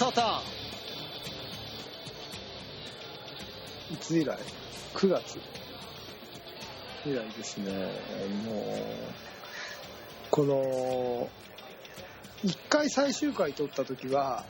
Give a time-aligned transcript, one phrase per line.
[0.00, 0.40] 無沙汰
[3.92, 4.38] いつ以来
[4.94, 5.38] ?9 月
[7.04, 7.70] 以来ですね。
[8.46, 8.74] もう、
[10.30, 11.28] この、
[12.42, 14.46] 一回最終回撮った時は、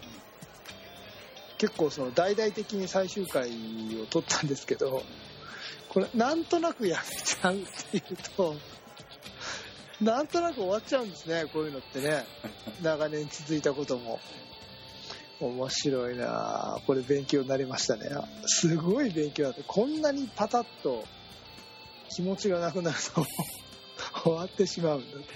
[1.58, 3.50] 結構その大々的に最終回
[4.00, 5.02] を撮ったんですけど、
[5.88, 8.54] これなんとなくやめちゃうっていうと、
[10.00, 12.24] なんとなく終わっちゃうんですね、こういうのってね。
[12.82, 14.20] 長年続いたことも。
[15.40, 18.08] 面白いなこれ勉強になりましたね。
[18.46, 19.62] すごい勉強だって。
[19.66, 21.04] こんなにパタッと
[22.10, 23.24] 気持ちがなくなると
[24.22, 25.26] 終わってしまうんだって。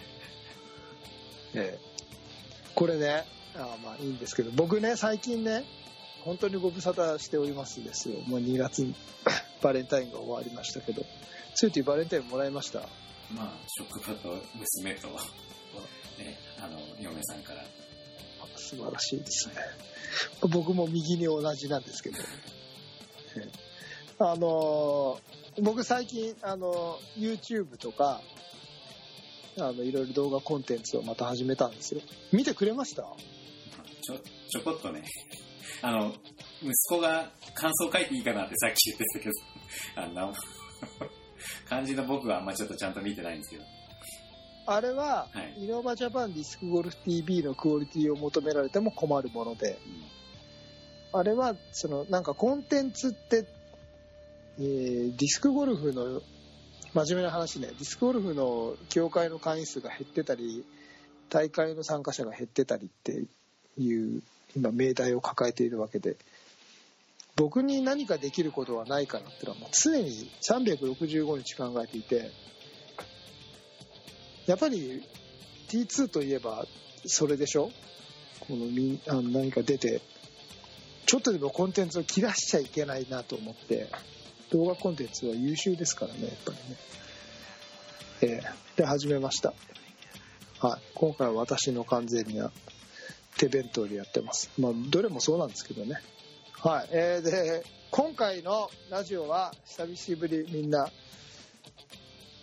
[1.57, 3.25] ええ、これね、
[3.55, 5.65] あまあいいんですけど、僕ね、最近ね、
[6.25, 8.21] 本当にご無沙汰しておりますですよ。
[8.27, 8.95] もう2月に
[9.63, 11.05] バレンタインが終わりましたけど。
[11.55, 12.81] ついてバレンタインもらいました？
[13.31, 15.17] まあ、職場と娘と、ね、
[16.59, 17.65] あの、嫁さんから。
[18.77, 19.55] 素晴らしいですね。
[20.51, 22.17] 僕も右に同じなんですけど。
[24.19, 25.21] あの
[25.61, 28.21] 僕最近、あの YouTube とか、
[29.59, 32.01] あの、いろいろ動画コンテンツをまた始めたんですよ。
[32.33, 33.03] 見てくれました？
[33.03, 34.19] ちょ、
[34.51, 35.05] ちょこっとね、
[35.83, 36.15] あの、
[36.63, 40.33] 息子が感想書いていいかなってさっき言ってたけど、あんな、
[41.69, 43.65] 感じの僕はあんまちょっとちゃんと見てないんですけど。
[44.67, 45.65] あれは、はい。
[45.65, 49.79] イノバジャパンディスクゴルフ TV のクオリティを求められても困るもので、
[51.13, 53.47] あれは、その、なんかコンテンツって、
[54.59, 56.23] えーディスクゴルフの、
[56.95, 60.65] 真面目な話ね、ディスクゴルフの協会の会員数が減ってたり、
[61.29, 63.25] 大会の参加者が減ってたりって
[63.79, 64.23] いう、
[64.57, 66.17] 今、命題を抱えているわけで、
[67.37, 72.31] 僕に何かできることはないかなっていうのは、もう常に365日考えていて、
[74.47, 75.03] やっぱり
[75.69, 76.67] T2 といえば
[77.07, 77.71] それでしょ？
[78.41, 80.01] このみあの何か出て。
[81.07, 83.89] ちょっとでもコンテンツを切らしちゃいけないなと思って。
[84.51, 86.77] 動画コンテンツは優秀ですからねやっぱりね。
[88.23, 89.55] えーで始めました。
[90.61, 90.81] はい。
[90.95, 92.51] 今回は私の完全には
[93.37, 94.51] 手弁当でやってます。
[94.59, 96.01] まあどれもそうなんですけどね。
[96.61, 96.89] はい。
[96.91, 100.91] えーで今回のラジオは久しぶりみんな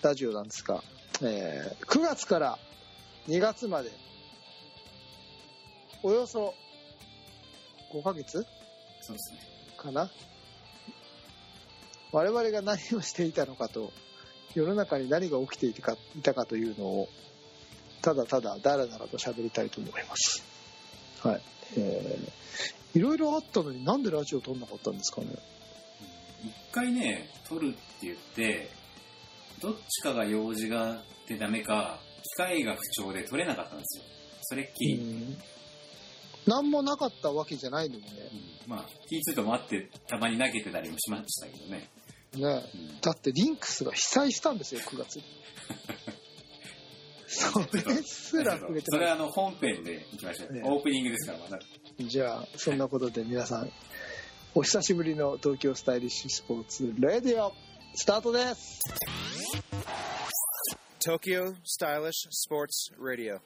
[0.02, 0.82] ラジオなんですが、
[1.22, 2.60] えー9月から
[3.28, 3.92] 2月まで。
[6.04, 6.56] およそ
[7.94, 8.44] 5ヶ月
[9.02, 9.40] そうですね。
[9.78, 10.10] かな。
[12.12, 13.92] 我々が何をしていたのかと
[14.54, 17.08] 世の中に何が起きていたかいたかというのを
[18.02, 20.44] ただただだらだらと喋りたいと思います。
[21.22, 21.42] はい。
[21.78, 25.28] えー、いろいろあったのになんでラジオ撮んなかったんですかね。
[26.44, 28.72] 一回ね、取るって言って、
[29.62, 34.04] どっちかが用事があってダメか、機械が不調で取れなかったんですよ。
[34.42, 34.96] それっきり。
[34.96, 35.38] うん
[36.48, 38.08] 何もなかったわけじゃないのにね
[38.66, 41.88] うんまあ、T2 ともあってたまに投げてたりもしましたけどね。
[42.34, 45.24] ねうんだってリンクスが被災したんですよ9月に
[47.28, 50.54] それすら触れてそれなはあの本編でいきましょう。
[50.54, 51.60] ねオープニングですから、まだ。
[52.00, 53.72] いじゃあそんなことで皆さん
[54.56, 57.54] お久しぶりの東京スタイリッシュスポーツレディオ
[57.95, 58.81] スタートです
[61.07, 63.39] Tokyo Stylish Sports Radio.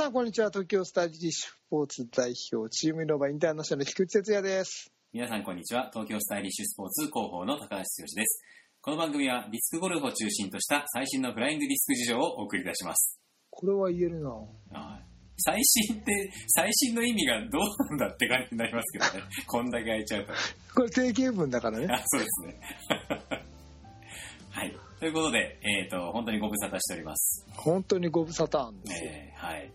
[0.00, 5.90] さんこんにちは東京スタイリッシュスポーツ代表チームイノバインターナショナル菊池哲也です皆さんこんにちは。
[5.92, 7.82] 東京スタイリッシュスポーツ広報の高橋剛
[8.16, 8.42] です。
[8.80, 13.20] この番組はディスクゴルフを中心とした最新のフライングディスク事情をお送り出します。
[13.50, 15.04] これは言えるなはい
[15.36, 19.30] 最新って、最新の意味がどうなんだって感じになりますけどね。
[19.46, 20.32] こんだけ空いちゃうと。
[20.76, 22.60] これ定型文だからねあ、そうですね。
[24.48, 24.74] はい。
[24.98, 27.46] ということで、えっ、と、本当にご無沙汰しております。
[27.50, 29.72] 本当にご無沙汰なんですよ、えーはい。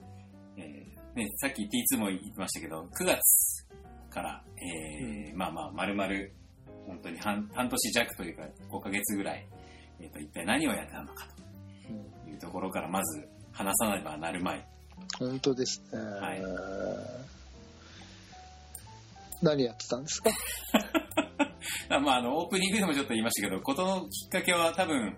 [1.16, 3.66] えーね、さっき T2 も言ってましたけど、9月
[4.10, 6.34] から、えーまあまあ、まるまる、
[6.88, 9.48] 本当に半半年弱というか、5ヶ月ぐらい、
[10.02, 11.28] えっ、と、一体何をやってたのか
[12.26, 14.68] というところから、まず話さねばなるまい。
[15.20, 16.42] 本当ですね、はい。
[19.42, 20.30] 何やってたんですか？
[21.90, 25.16] あ まあ、あの、オープニングでもちょっと言いましたけど、ことのきっかけは多分、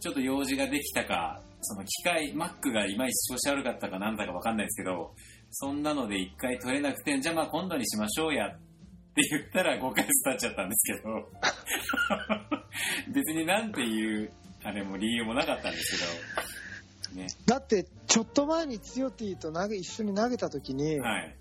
[0.00, 5.14] ちょっと用事ができたか、その機械、Mac がいまいち調子悪かったかなんだかわかんないですけど、
[5.54, 8.58] そんなので一回取れなくて、じゃあまあ今度にしましょうやっ
[9.14, 11.30] って言ったら5ヶ月経っちゃったんですけど、
[13.14, 14.32] 別になんていう、
[14.64, 15.96] あれも理由もなかったんです
[17.12, 17.28] けど、ね。
[17.46, 21.36] だって、ちょっと前にツヨティと投げ一緒に投げた時に、はい。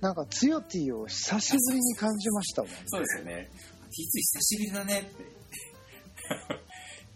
[0.00, 2.70] なんかツヨティを久しぶりに感じましたもん。
[2.86, 3.50] そうですよね。
[3.52, 5.24] T2 久しぶりだねって。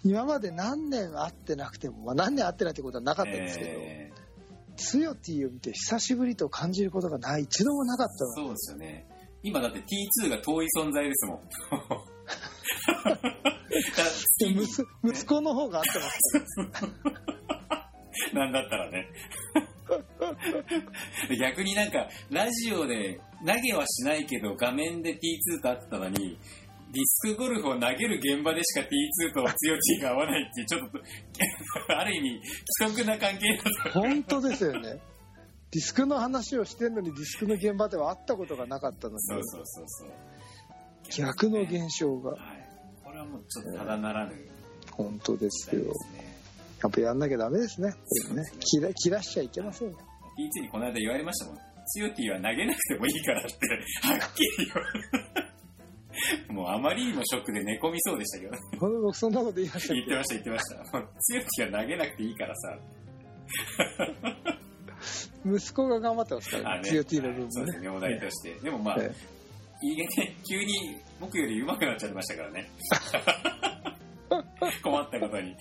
[0.02, 4.23] 今まで何年会ってなくても、まあ、何年会ってないってことはなかったんですけど、えー
[4.76, 8.46] ツヨティを見て久しぶりと感じることがない、一度もなかったの。
[8.46, 9.06] そうですよね。
[9.42, 11.40] 今だって T2 が遠い存在ですもん。
[14.40, 16.04] 息 息子の方が合ってま
[18.30, 18.34] す。
[18.34, 19.08] なんだったらね。
[21.40, 26.38] 逆になんか、ラジオで投げはしないけど、画面で T2 と会ってたのに、
[26.94, 31.00] ディスクゴルフを投げる現場でしか T2 と強チが合わないっていう、ちょっと、
[31.98, 32.40] ある意味、
[32.78, 34.00] 規則な関係だと。
[34.00, 35.00] 本当ですよね。
[35.72, 40.10] ディスクの話をしてんのにディスクの現場では会ったことがなかったのに、そうそうそうそう。
[41.10, 42.30] 逆の現象が。
[42.30, 42.40] はい。
[43.02, 44.34] これはもうちょっとただならぬ
[44.92, 45.92] 本当ですよ。
[46.80, 47.88] やっぱやんなきゃダメですね。
[47.88, 47.94] ね
[48.60, 49.98] 切ら切らしちゃいけませんよ。
[50.38, 51.74] T2 にこの間言われましたもん。
[51.86, 53.52] 強ティは投げなくてもいいからって、
[54.02, 55.43] はっきり言われた。
[56.48, 58.52] もうあまりにもショックで寝込みそうでしたけど。
[58.78, 60.98] 僕 そんなこと言いましたっ言ってました言ってました。
[60.98, 62.78] もう強ティは投げなくていいからさ。
[65.44, 66.90] け 息子が頑張ってますからね。
[66.90, 67.50] COT の部分もね。
[67.50, 68.54] そうですね、お題として。
[68.60, 69.14] でもまあ、え
[69.82, 70.06] いいね、
[70.48, 72.70] 急に僕より上手くなっちゃいましたからね。
[74.82, 75.54] 困ったことに。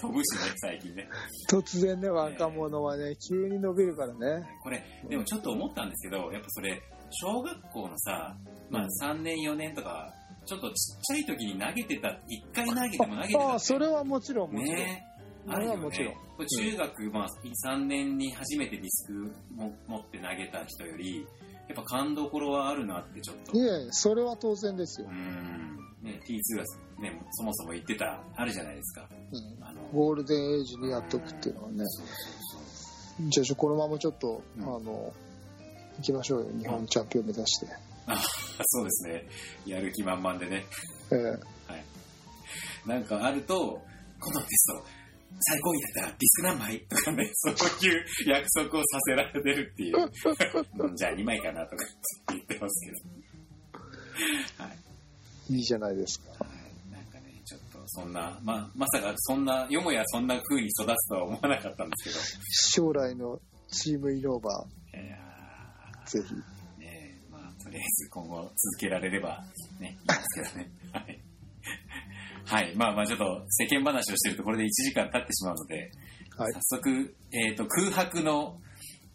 [0.00, 1.08] 飛ぶしね、最近ね。
[1.48, 4.46] 突然ね、若者はね、急に伸びるからね。
[4.62, 8.36] これ、でもちょっと思ったんですけど、やっぱそれ、小学校のさ、
[8.70, 10.12] まあ3年4年とか、
[10.46, 14.76] ちょっとちっちゃい時に投げてた、一回投げても投げてたああ、それはもちろん、もちろん。
[14.76, 15.04] ね
[15.46, 16.14] それはもちろん。
[16.14, 17.28] これ中学、まあ、
[17.66, 19.12] 3年に初めてディスク
[19.54, 21.26] も持って投げた人より、
[21.68, 23.56] やっぱ感動ころはあるなってちょっと。
[23.56, 25.12] いえ、それは当然ですよう。
[25.12, 25.76] ん。
[26.02, 26.64] ね、T2 が
[27.02, 29.08] ね、そもそも言ってた、あるじゃないですか。
[29.32, 31.84] うんあの、ゴールデンエイジにやっとくっていうのはね。
[33.28, 35.12] じゃあ、このままちょっと、うんあの、
[35.98, 36.46] 行きましょうよ。
[36.58, 37.66] 日本チャンピオン目指して。
[37.66, 37.72] そ
[38.14, 38.16] う
[38.64, 39.28] そうですね。
[39.66, 40.66] やる気満々でね。
[41.10, 41.84] ええはい。
[42.86, 43.82] なんかあると、
[44.20, 44.84] このテスト、
[45.40, 49.98] 最高位だったらディスク何枚とかね、 そういう約束をさせられてるっていう。
[50.78, 51.84] うんじゃあ2枚かなとか
[52.28, 53.78] 言ってますけ
[54.58, 54.64] ど。
[54.64, 55.54] はい。
[55.54, 56.30] いいじゃないですか。
[56.44, 62.38] はいなんかね、ちょっとそんな、まあ、まさかそんな、よもやそんな風に育つとは思わなかったんです
[62.74, 63.40] 将来の
[63.70, 65.27] チームイノーバけど、いやー、
[66.08, 66.34] ぜひ。
[66.34, 66.38] ー
[66.80, 69.44] ねまあ、とりあえず今後続けられれば
[69.78, 70.14] ね、いいんで
[70.44, 70.72] すけどね。
[70.92, 71.22] はい。
[72.44, 72.74] はい。
[72.76, 75.90] まあまあちょっと世間話をしてるとこれで1時間経ってしまうので、
[76.36, 76.52] はい。
[76.54, 78.58] 早速、えっ、と、空白の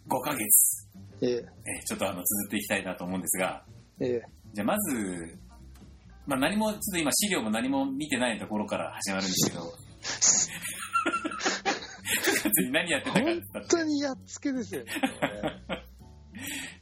[0.08, 0.88] 5ヶ月、
[1.22, 1.46] えええー
[1.86, 3.66] ちょっとあの、綴っていきたいなと思うんですが、
[4.00, 4.22] ええ
[4.54, 5.38] じゃあまず、
[6.28, 9.66] まあ何も、ちょっと今資料も何も見てないところから始まるんですけど、9
[12.44, 14.92] 月に何やってたか本当にやっつけですよね。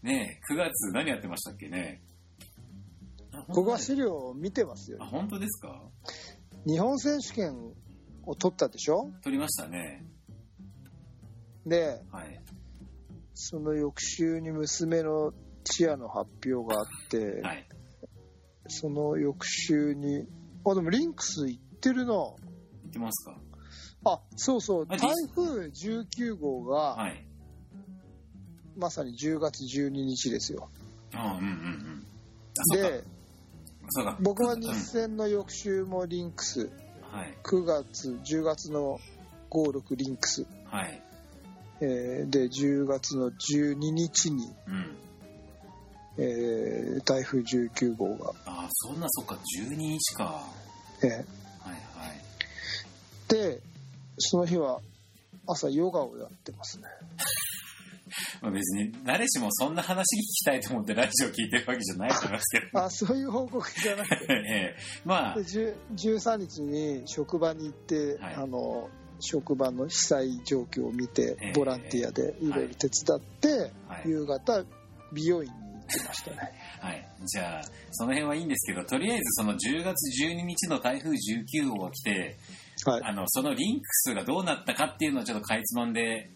[0.03, 2.01] ねねえ、9月何やってましたっけね？
[3.33, 5.05] あ僕は資料を見てますよあ、。
[5.05, 5.81] 本当ですか？
[6.65, 7.73] 日本選手権
[8.25, 9.11] を取ったでしょ？
[9.23, 10.05] 撮りましたね。
[11.65, 12.41] で、はい。
[13.33, 17.67] その翌週に娘のチアの発表があって、はい。
[18.67, 20.27] その翌週に、
[20.65, 22.13] あ、でもリンクス行ってるな。
[22.13, 22.35] 行
[22.87, 23.37] ってますか？
[24.03, 27.27] あ、そうそう、あ台風19号が、はい。
[28.81, 30.67] まさに10月12日ですよ。
[31.13, 32.05] あうんうんうん。
[32.73, 32.89] うか。
[32.89, 33.03] で。
[34.19, 36.71] 僕はうん日戦の翌週もリンクス、
[37.11, 37.37] はい。
[37.43, 38.99] 9月、10月の
[39.51, 41.01] 5、6リンクス、はい。
[41.81, 44.97] えーで、10月の12日に、うん。
[46.17, 50.43] えー台風19号が、あ、そんな、そっか、12日か。
[51.03, 51.25] えはいはい。
[53.27, 53.61] ーで、
[54.17, 54.79] その日は
[55.47, 56.85] 朝ヨガをやってますね。
[58.41, 62.79] まあ、別に誰しもそんな話聞きたいと思ってラジオ聞いてるわけじゃないと思いますけど。
[62.79, 64.25] あ、そういう報告じゃなくて。
[64.29, 64.75] ええ
[65.05, 68.89] まあで、10 13日に職場に行って、はいあの
[69.23, 74.65] 職場の被災状況を見て、ええボランティアでいろいろ手伝って、はい夕方
[75.13, 76.37] 美容院に行ってましたね。
[76.79, 77.07] はい。
[77.25, 82.39] じゃあ、その辺はいいんですけど、とりあえずその10月12日の台風19号が来て、
[82.85, 83.01] はい。
[83.03, 86.31] あの、そのリンクスがどうなったかっていうのをちょっとかいつまんで、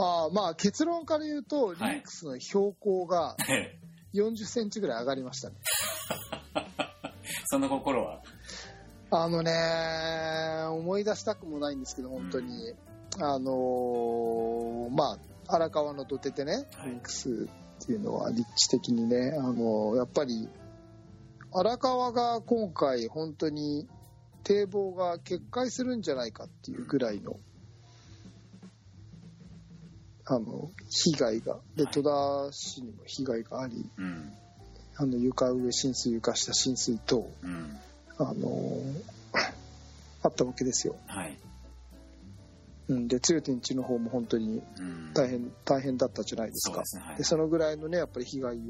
[0.00, 3.78] ああまあ結論から言うと、はいリンクスの標高がええ
[4.14, 5.56] 40センチぐらい上がりましたね。
[7.50, 8.20] その心は？
[9.10, 9.52] あのね、
[10.70, 12.74] 思い出したくもないんですけど、本当に。
[13.20, 17.48] あのーまあ、荒川の土手でね、はいリンクス
[17.82, 20.48] っていうのは立地的にね、あのーやっぱり、
[21.52, 23.88] 荒川が今回本当に
[24.44, 27.40] 堤防が決壊するんじゃないかっていうぐらいの、
[30.30, 34.32] あの、被害が、で、はい戸田市にも被害があり、うん。
[34.96, 37.78] あの、床上浸水、床下浸水等、うん。
[38.18, 39.02] あのー
[40.20, 40.96] あったわけですよ。
[41.06, 41.38] はい。
[42.88, 45.12] うん、で、強天地の方も本当にうん。
[45.14, 46.86] 大変、大変だったじゃないですかそうで。
[46.86, 47.02] すね。
[47.04, 47.24] はいで。
[47.24, 48.60] そのぐらいのね、やっぱり被害を、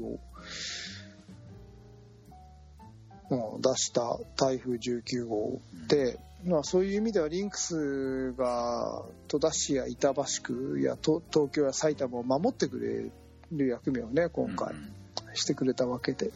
[3.31, 13.11] うん出した台風19号で、まあ、そういう意味ではリンクスが戸田市や板橋区やと東京や埼玉を守ってくれ
[13.51, 14.93] る役目をね、今回うん
[15.33, 16.31] してくれたわけで。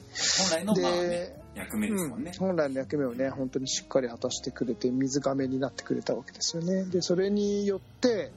[0.52, 2.32] 本来の、まあね、で、役目ですもんね。
[2.34, 8.32] うん本来の役目をね本当にしっかり果たしてくれて水がめになってくれたわけですよねでそれによって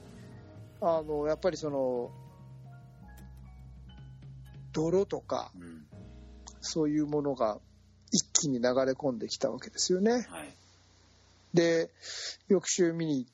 [0.81, 2.11] あのやっぱりその
[4.73, 5.83] 泥とかうん。
[6.59, 7.59] そういうものが
[8.11, 10.23] 一気に流れ込んできたわけですよねはい。
[11.53, 11.89] で
[12.47, 13.27] 翌週見に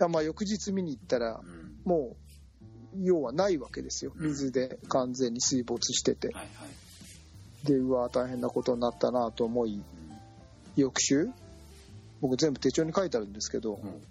[0.00, 1.76] あまあ翌日見に行ったらうん。
[1.84, 2.16] も
[2.94, 6.46] う要はないわけですようん水で完全に水没しててはいはい。
[7.66, 9.82] でうわ大変なことになったなと思い
[10.76, 11.28] 翌週
[12.20, 13.90] 僕全部手帳に書いてあるんですけど、うん。
[13.90, 14.02] うん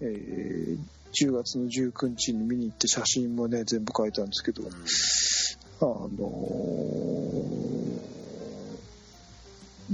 [0.00, 0.78] えー
[1.14, 4.62] 10月の19日に見に行って写真もね全部書いてあるんですけど、
[5.82, 6.12] あのー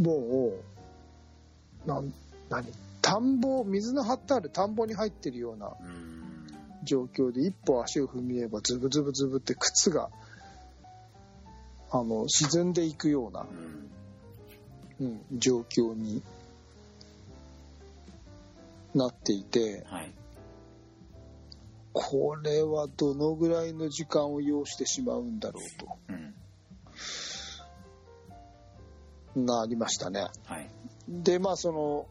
[0.00, 0.52] も
[1.84, 2.12] うなん
[2.48, 2.66] 何？
[3.00, 6.08] 田んぼ水の張ってある田んぼに入ってるようなうん。
[6.84, 10.10] 状況で一歩足を踏み入ればズブズブズブって靴が
[11.90, 13.46] あの沈んでいくような
[15.00, 15.10] う、ん。
[15.30, 16.22] うん、状況に
[18.94, 20.12] なっていてはい。
[21.92, 26.34] これはどのぐらいの時間を要してしまうんだろううん。
[29.46, 30.70] となりましたねはい。
[31.08, 32.06] でまあその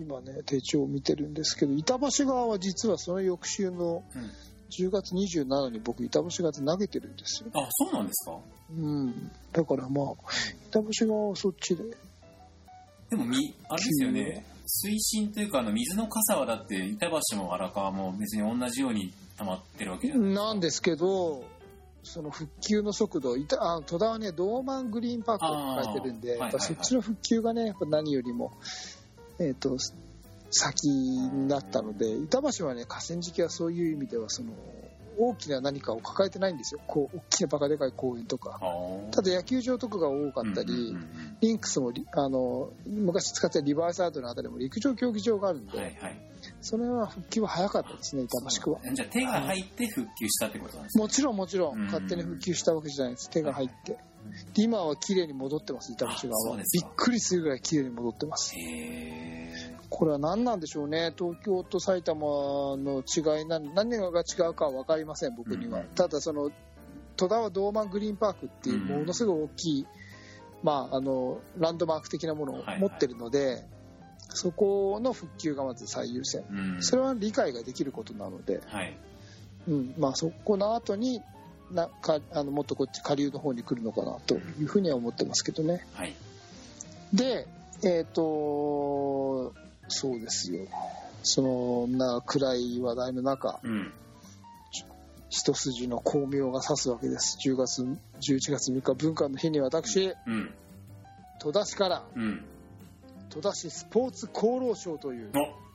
[0.00, 4.30] 今ね手帳を見てるんですけど板橋側は実はその翌週のうん。
[4.68, 8.36] 10月27に僕板橋側で投げてるんですよ、あ、そうなんですか？
[8.68, 10.14] うん、だからまあ
[10.70, 11.84] 板橋側はそっちで。
[13.08, 14.44] でもみ、あれですよね。
[14.66, 21.44] 水深というか、あの、水の傘はだって、板橋も荒川も別に同じように溜まってるわけじゃないなんですけど
[22.02, 28.52] その復旧の速度いたあ戸田はねドーマングリーンパークを書いてるんでやっぱそっちの復旧がねやっぱ何よりも、
[29.38, 29.76] えー、と
[30.50, 34.52] 先になったので板橋はね河川敷はそういう意味ではその
[35.18, 36.80] 大きな何かを抱えてないんですよ。
[36.86, 38.50] こう大きなバカでかい公園とか。
[38.50, 46.18] はあただ野球場とかが多かったり、うんうんうんリンクスもリあの昔使ってたリバーサイドのあたりも陸上競技場があるんで、はいはい。
[46.62, 48.80] それは復旧は早かったですね板橋区は。
[48.94, 51.82] じゃあ手が入って復旧したってことなんですかもちろんもちろうん。
[51.82, 53.28] ん勝手に復旧したわけじゃないです。
[53.28, 53.98] 手が入って。
[54.54, 56.56] で今は綺麗に戻ってます板橋側は。
[56.56, 56.64] びっ
[56.96, 58.54] くりするぐらい綺麗に戻ってます。
[59.88, 61.12] これは何なんでしょうね。
[61.16, 62.18] 東京と埼玉
[62.76, 65.86] の違い何何が違うかは分かりません僕には、うん。
[65.94, 66.50] ただその
[67.16, 69.00] 戸田はドーマングリーンパークっていううん。
[69.00, 69.86] ものすごい大きい、
[70.62, 73.64] まあ、あのランドマーク的なものを持ってるので、
[74.28, 76.44] そこの復旧がまず最優先。
[76.50, 76.82] うん。
[76.82, 78.96] それは理解ができることなので、はい。
[79.68, 79.94] うん。
[79.98, 81.22] まあ、そこの後に
[81.70, 85.84] なかあのもっとこっち下流の方に来るのかなというふうには思ってますけどね。
[85.94, 86.14] はい。
[87.12, 87.46] で
[87.82, 89.52] えっ、と
[89.88, 90.66] そうですよ
[91.22, 93.92] そんな暗い話題の中うん。
[95.28, 97.98] 一筋の光明が差すわけです10月11
[98.52, 100.54] 月3日文化の日に私うん。
[101.40, 102.44] 戸田市からうん。
[103.28, 105.66] 戸田市スポーツ功労賞というお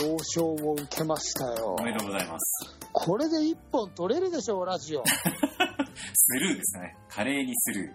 [0.00, 2.76] 表彰を受けましたよおめでとうございます。
[2.92, 5.04] これで一本取れるでしょうラジオ
[6.14, 6.96] スルーですね。
[7.08, 7.92] 華麗にスル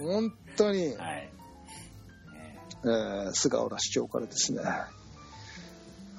[0.00, 0.98] 本当にー。
[0.98, 1.32] はい。
[2.88, 4.90] ええー菅原市長からですねあ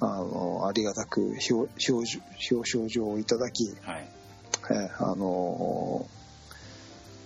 [0.00, 4.08] のありがたく表彰状をいただき、ーはい。
[4.70, 6.06] えーあの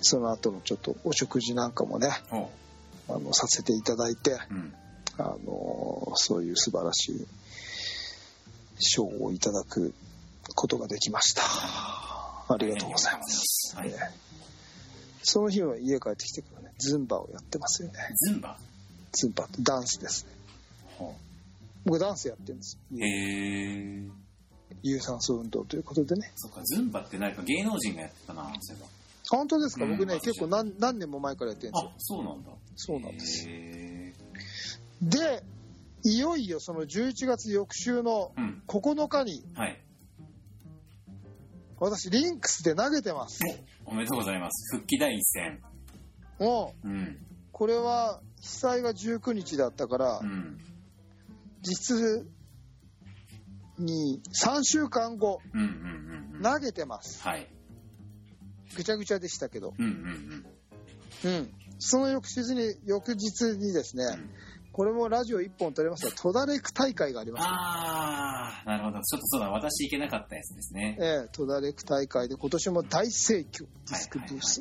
[0.00, 2.50] その後のちょっとお食事なんかもねお
[3.08, 4.74] あのさせていただいて、うん。
[5.16, 7.26] あのそういう素晴らしい
[8.80, 9.94] 賞をいただく
[10.56, 11.42] ことができました。
[11.44, 13.88] ありがとうございます、はい。
[13.90, 13.96] えー
[15.26, 17.94] その日は家帰ってきてからねズンバをやってますよね。
[18.14, 18.58] ズンバ？
[19.14, 20.30] ズンバってダンスですね
[20.98, 21.14] ほ
[21.84, 24.02] 僕ダンスやってるんですへえ。
[24.82, 28.84] 有酸素運動ということでねそっか、ズンバって何か芸能人がやってたな、そういえ
[29.30, 31.82] 本当ですか、うん僕ね結構何何年も前からやってるんば。
[31.82, 32.50] ですよあ、そうなんだ。
[32.76, 34.12] そうなんですへ
[35.00, 35.42] で
[36.04, 38.62] いよいよその11月翌週のうん。
[38.66, 39.80] 9日にはい。
[41.80, 43.40] 私リンクスで投げてます
[43.84, 44.76] おめでとうございます。
[44.76, 45.60] 復帰第一戦。
[46.38, 47.18] もううん。
[47.52, 50.58] これは被災が19日だったから、うん。
[51.62, 52.26] 実
[53.78, 56.42] に3週間後うんうんうんうん。
[56.42, 57.48] 投げてますはい。
[58.76, 60.44] ぐちゃぐちゃでしたけど、うん
[61.24, 64.30] うんうん、その翌日に翌日にですね、うん
[64.74, 67.36] これもラジオ1本取れますが戸田レック大会がありうん。
[67.36, 69.00] ますあー、なるほど。
[69.04, 70.98] ちょっとそうだ、私行けなかったやつですね。
[71.00, 74.58] ええ戸田レック大会で今年も大盛況ディスクブース、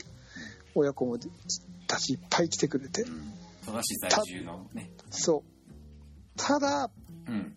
[0.75, 1.17] 親子も
[1.87, 3.33] たちいっぱい来てくれてうん。
[3.65, 4.91] 戸田市在住のね。
[5.09, 5.53] そう。
[6.35, 6.89] ただ
[7.27, 7.55] うん。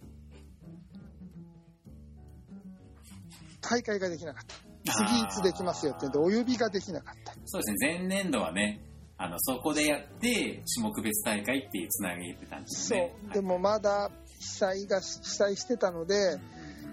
[3.60, 4.66] 大会ができなかった。
[4.92, 7.32] 次いつできますよってんでお呼びができなかった。
[7.46, 8.80] そうですね、前年度はね、
[9.18, 13.12] あの、そこでやって、種目別大会っていうつなげてたんですそう、よね。
[13.34, 16.40] でもまだ被災が被災してたのでうん。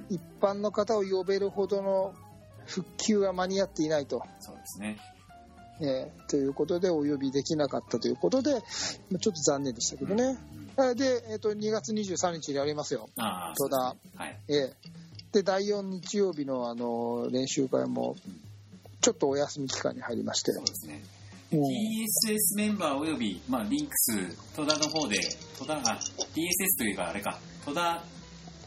[0.10, 2.14] 一般の方を呼べるほどの
[2.66, 4.98] 復旧は間に合っていないと、そうですね。
[5.82, 8.60] えーということでお呼びできなかったということで、ま
[9.16, 10.38] あちょっと残念でしたけどね、
[10.78, 13.96] えーで、えー、と2月23日にやりますよ、ああ、戸田は
[14.28, 14.38] い。
[14.50, 15.34] えー。
[15.34, 18.16] で第4日曜日のあの練習会も
[19.02, 21.04] ちょっとお休み期間に入りまして、そうですね。
[21.52, 21.60] うん。
[21.60, 25.18] TSS メンバーおよび、まあ、リンクス、戸田の方で、
[25.60, 28.04] 戸田、あ、TSS というか、あれか、戸田、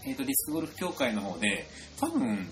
[0.04, 1.66] えっ、と、ディスクゴルフ協会の方で、
[1.98, 2.46] 多分、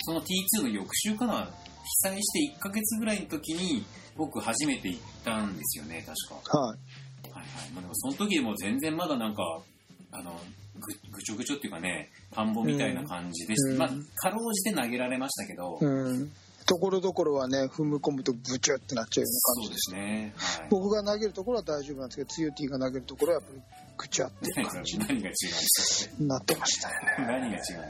[0.00, 1.48] その T2 の翌週かな、
[1.82, 3.84] 被災して1ヶ月ぐらいの時に、
[4.16, 6.58] 僕初めて行ったんですよね、確か。
[6.58, 7.70] はいはいはい。
[7.70, 9.42] まあ、でもその時でも全然まだなんか、
[10.12, 10.38] あの、
[10.78, 13.72] ぐぐちょぐちょっていうかね、田んぼみたいな感じでした。
[13.72, 16.30] うんまあ、かろうじて投げられましたけど、うん、
[16.66, 20.32] ところどころはね踏み込むとブチュってなっちゃうようなそうで感じですすね。
[20.36, 20.68] はい。
[20.70, 23.62] 僕が投げるところは大丈夫なんですけどつゆ T が投げるところはやっぱり
[23.96, 26.14] ぐちゃっていう感じ何が違うんですか？
[26.18, 27.82] になってましたよね、何が違うんですか？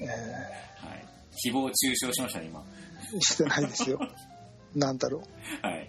[0.00, 1.06] えはい。
[1.46, 2.64] 誹謗中傷しましたね、今。
[3.00, 4.00] ーしてないですよ
[4.74, 5.22] なんだろ
[5.62, 5.88] はい。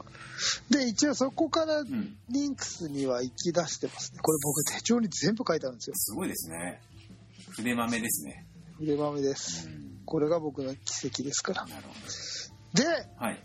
[0.70, 2.18] うで一応そこからうん。
[2.30, 6.82] リンクスには行き出してますねこれ僕手帳に全部書いてあるんですよすごいですね。
[7.52, 8.46] 筆豆ですね。
[8.80, 10.00] 筆豆でうすん。
[10.06, 11.90] これが僕の奇跡ですからなるほ
[12.74, 12.90] でど。
[13.24, 13.44] はい。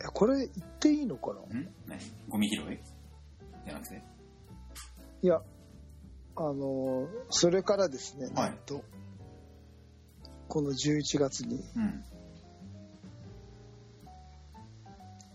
[0.00, 1.40] えこれ言っていいのかな？
[1.58, 1.68] ん？
[1.86, 1.98] 何？
[2.28, 2.78] ゴミ拾い？
[3.66, 4.02] じゃなくて？
[5.22, 5.40] いや
[6.36, 8.82] あのそれからですね、はいなんと
[10.52, 12.04] この11月にうん。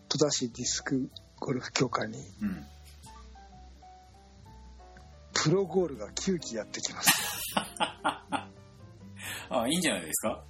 [0.09, 2.63] 戸田市ディスクゴルフ協会にうん。
[5.33, 7.09] プロゴールが9期やってきます
[9.49, 10.43] あ、いいんじゃないですか？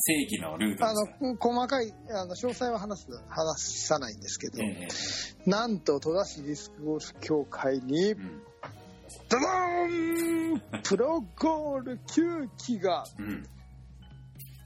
[0.00, 0.92] 正規のルートあ。
[0.94, 4.88] の細かいあの詳細は話す話さないんですけど、え
[5.46, 8.42] なんと戸田市ディスクゴルフ協会にえうん。
[9.28, 13.48] ドドーンプロゴール9期がうん。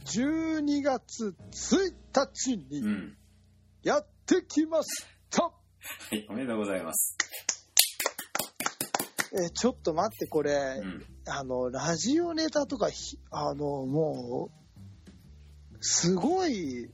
[0.04, 3.16] 12月1日うにん。
[3.82, 4.88] やってきまし
[5.30, 5.52] た、は
[6.12, 7.16] い、おめでとうございます。
[9.34, 11.04] えちょっと待ってこれ、うん。
[11.26, 14.50] あのラジオネタとかひあのも
[15.72, 16.90] うすごい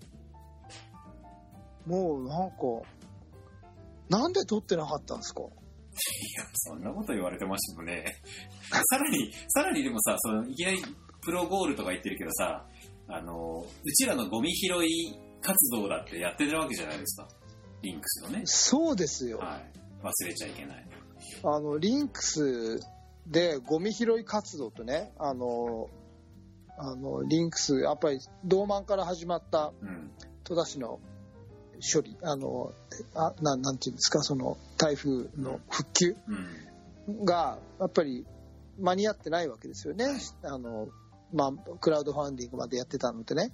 [1.87, 2.57] もうなんか
[4.09, 5.43] なんで撮ってなかったんですか？
[5.43, 5.45] い
[6.39, 8.05] や、そんなこと言われてましたもんね。
[8.89, 10.81] さらに、さらにでもさ、そのいきなり
[11.21, 12.65] プロゴールとか言ってるけどさ、
[13.09, 17.29] あの、うちらのゴミ拾い活動だってやってるわけじゃないですか。
[17.83, 18.43] リンクスのね。
[18.45, 19.79] そうですよはい。
[20.03, 20.89] 忘れちゃいけない。
[21.43, 22.81] あのリンクス
[23.27, 25.89] でゴミ拾い活動とねあの
[26.77, 30.11] あのリンクスやっぱり道満から始まったうん。
[30.45, 31.01] 戸田市の
[31.93, 32.73] 処理あの
[33.15, 36.17] あななんていうんですかその台風の復旧
[37.07, 37.25] うん。
[37.25, 38.27] がやっぱり
[38.81, 40.07] 間に合ってないわけですよね
[40.43, 40.89] あの、
[41.33, 43.51] まあ、クラウドファンディングまでやってたのでね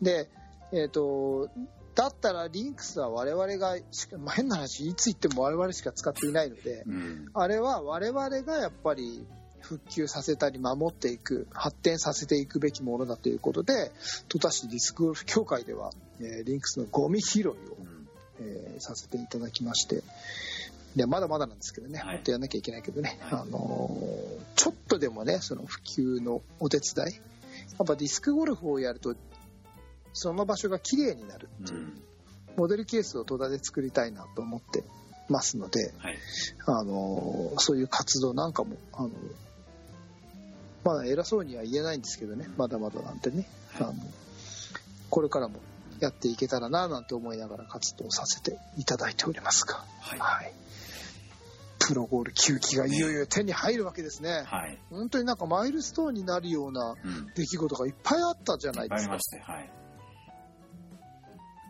[0.00, 0.28] で
[0.72, 1.48] えっ、と
[1.94, 6.94] だったらリンクスは我々がしか、まあ、変な話いつ言っても我々しか使っていないのでうん。
[6.94, 7.26] うん。
[7.34, 9.26] あれは我々がやっぱり
[9.60, 13.90] 復旧させたり守っていく発展させていくべきものだということで
[14.28, 18.08] 戸田市ディスクゴルフ協会では、えーリンクスのゴミ拾いを、うん
[18.40, 20.04] えーさせていただきまして
[20.96, 22.14] でまだまだなんですけどね、はい。
[22.16, 23.40] もっとやんなきゃいけないけどね、はい。
[23.40, 27.14] あのーちょっとでもねその普及のお手伝い。
[27.14, 29.14] やっぱディスクゴルフをやると
[30.12, 32.02] その場所が綺麗になるっていう、うん。
[32.56, 34.82] モデルケースを戸田で作りたいなと思って
[35.28, 36.18] ますので、はい。
[36.66, 39.10] あのそういう活動なんかもあの
[40.82, 43.86] まだ偉そうには言えないんですけどねまだまだなんてね、はい。
[43.88, 43.94] あの
[45.08, 45.60] これからも
[46.00, 50.52] やっていけたらななんて思いながら活動させていただいておりますが、はい。
[51.88, 54.42] はい、ププロゴール9期がいよいよ手に入るわけですね。
[54.46, 54.78] はい。
[54.90, 57.26] 本当になんかマイルストーンになるようなうん。
[57.34, 59.20] 出来事がいっぱいあったじゃないですかいっぱいありま。
[59.20, 59.70] して、はい。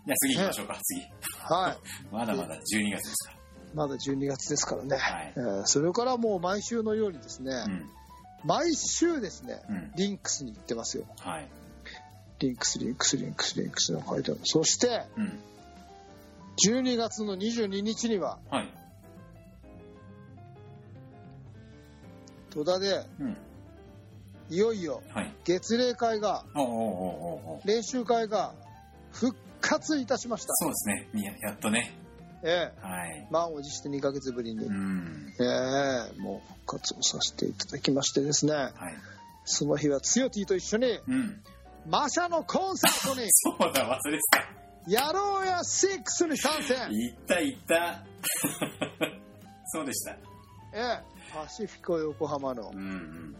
[0.06, 1.00] じゃあ次行きましょうか、次。
[1.00, 1.78] はい。
[2.10, 3.38] まだまだ12月ですか
[3.74, 4.96] まだ12月ですからね。
[4.96, 7.64] はいえーそれからもう毎週のようにですね、ら。
[7.64, 7.90] うん。
[8.44, 9.92] 毎週ですね、うん。
[9.96, 11.04] リンクスに行ってますよ。
[11.20, 11.48] はい。
[12.38, 14.40] リンクス、リンクス、リンクス、リンクスの書いてある。
[14.44, 15.38] そして、うん。
[16.66, 18.77] 12月の22日には、はい。
[22.64, 23.36] 戸田で、うん。
[24.50, 25.34] いよいよはい。
[25.44, 26.44] 月例会が、
[27.64, 28.54] 練習会が
[29.12, 30.54] 復活いたしました。
[30.54, 31.08] そうですね。
[31.12, 31.94] みややっとね。
[32.42, 33.28] ええはい。
[33.30, 35.34] 満を持して2ヶ月ぶりに、うん。
[35.40, 38.72] ええもう復活をさせていただきましてですね、はい。
[39.44, 41.42] その日はつよティと一緒に、うん。
[41.88, 44.58] マシャのコンサートに、そうだ、忘れてた。
[44.88, 48.04] やろうや6に参戦行った行った。
[49.66, 50.12] そうでした。
[50.72, 53.36] ええパシフィコ横浜のうんうん。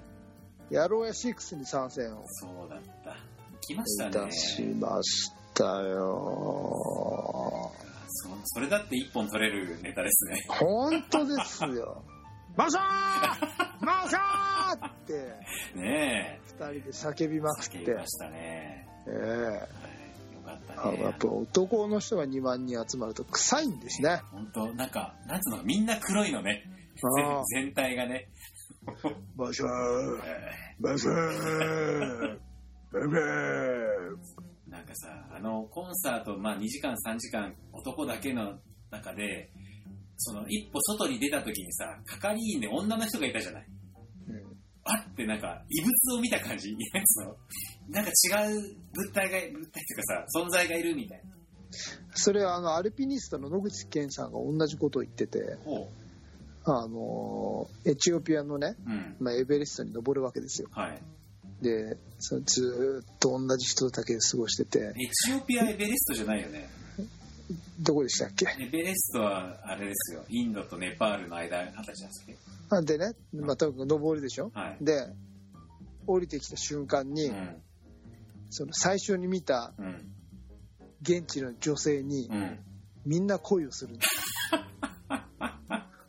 [0.71, 3.17] やろうや6に参戦をそうだった。
[3.61, 4.13] 来ましたいね。
[4.13, 7.73] たしましたよ。
[8.11, 10.45] そそれだって一本取れるネタですね。
[10.49, 12.05] 本当ですよ。
[12.57, 15.13] マシャーマシャーって
[15.79, 17.41] ね二人で叫びえ。
[17.41, 18.89] まくって叫びま、したね。
[19.07, 19.53] ええはい。
[19.55, 19.61] よ
[20.45, 20.79] かったね。
[20.79, 24.23] あのやっぱ男の人が2万人集まると臭いんですね。
[24.33, 26.65] 本当なんか、なんつうの、みんな黒いのね。
[27.01, 28.29] 全全体がね。
[29.37, 29.69] マシャー。
[30.81, 32.39] マシャー
[32.91, 33.09] マシャー
[34.69, 38.59] なんかさ、あの、コンサート、まあ2時間3時間男だけの
[38.91, 39.51] 中で、
[40.17, 43.67] その一歩外に出た時にさ、係員で女の人がいたじゃない。
[44.29, 44.57] うん。
[44.85, 46.75] あってなんか異物を見た感じ。
[47.89, 51.39] なんか違う物体が、物体っていうかさ、存在がいるみたいな。
[52.15, 55.91] それはあのアルピニストの野口健さんが同じことを言ってて、ほ
[56.71, 58.91] あのエチオピアのね、う。
[58.91, 59.17] うん。
[59.21, 60.69] まあ、エベレストに登るわけですよ。
[60.73, 61.01] はい。
[61.63, 66.71] で、そのずーっと同じ人だけで過ごしてて、エチオピアエベレストじゃないよね。
[67.81, 68.47] どこでしたっけ？
[68.61, 70.25] エベレストはあれですよ。
[70.29, 72.83] インドとネパールの間あたりじゃないですか。
[72.83, 74.51] でね、まあ、とにかく登るでしょ？
[74.55, 74.85] はい。
[74.85, 75.09] で、
[76.07, 77.63] 降りてきた瞬間に、うん。
[78.51, 80.13] その最初に見たうん。
[81.01, 82.59] 現地の女性にうん。
[83.07, 84.07] みんな恋をするんだ。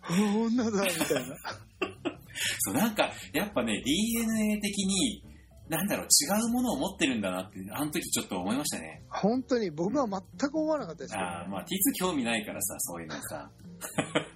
[0.09, 1.35] お女だみたいな。
[2.59, 5.23] そう、なんか、やっぱね、DNA 的に、
[5.67, 9.03] なんだろう、違うものを持ってるんだなって、あの時ちょっと思いましたね。
[9.09, 11.65] 本当に僕は全く思わなかったですけど、ああ、まあ、T2
[11.99, 13.49] 興味ないからさ、そういうのさ。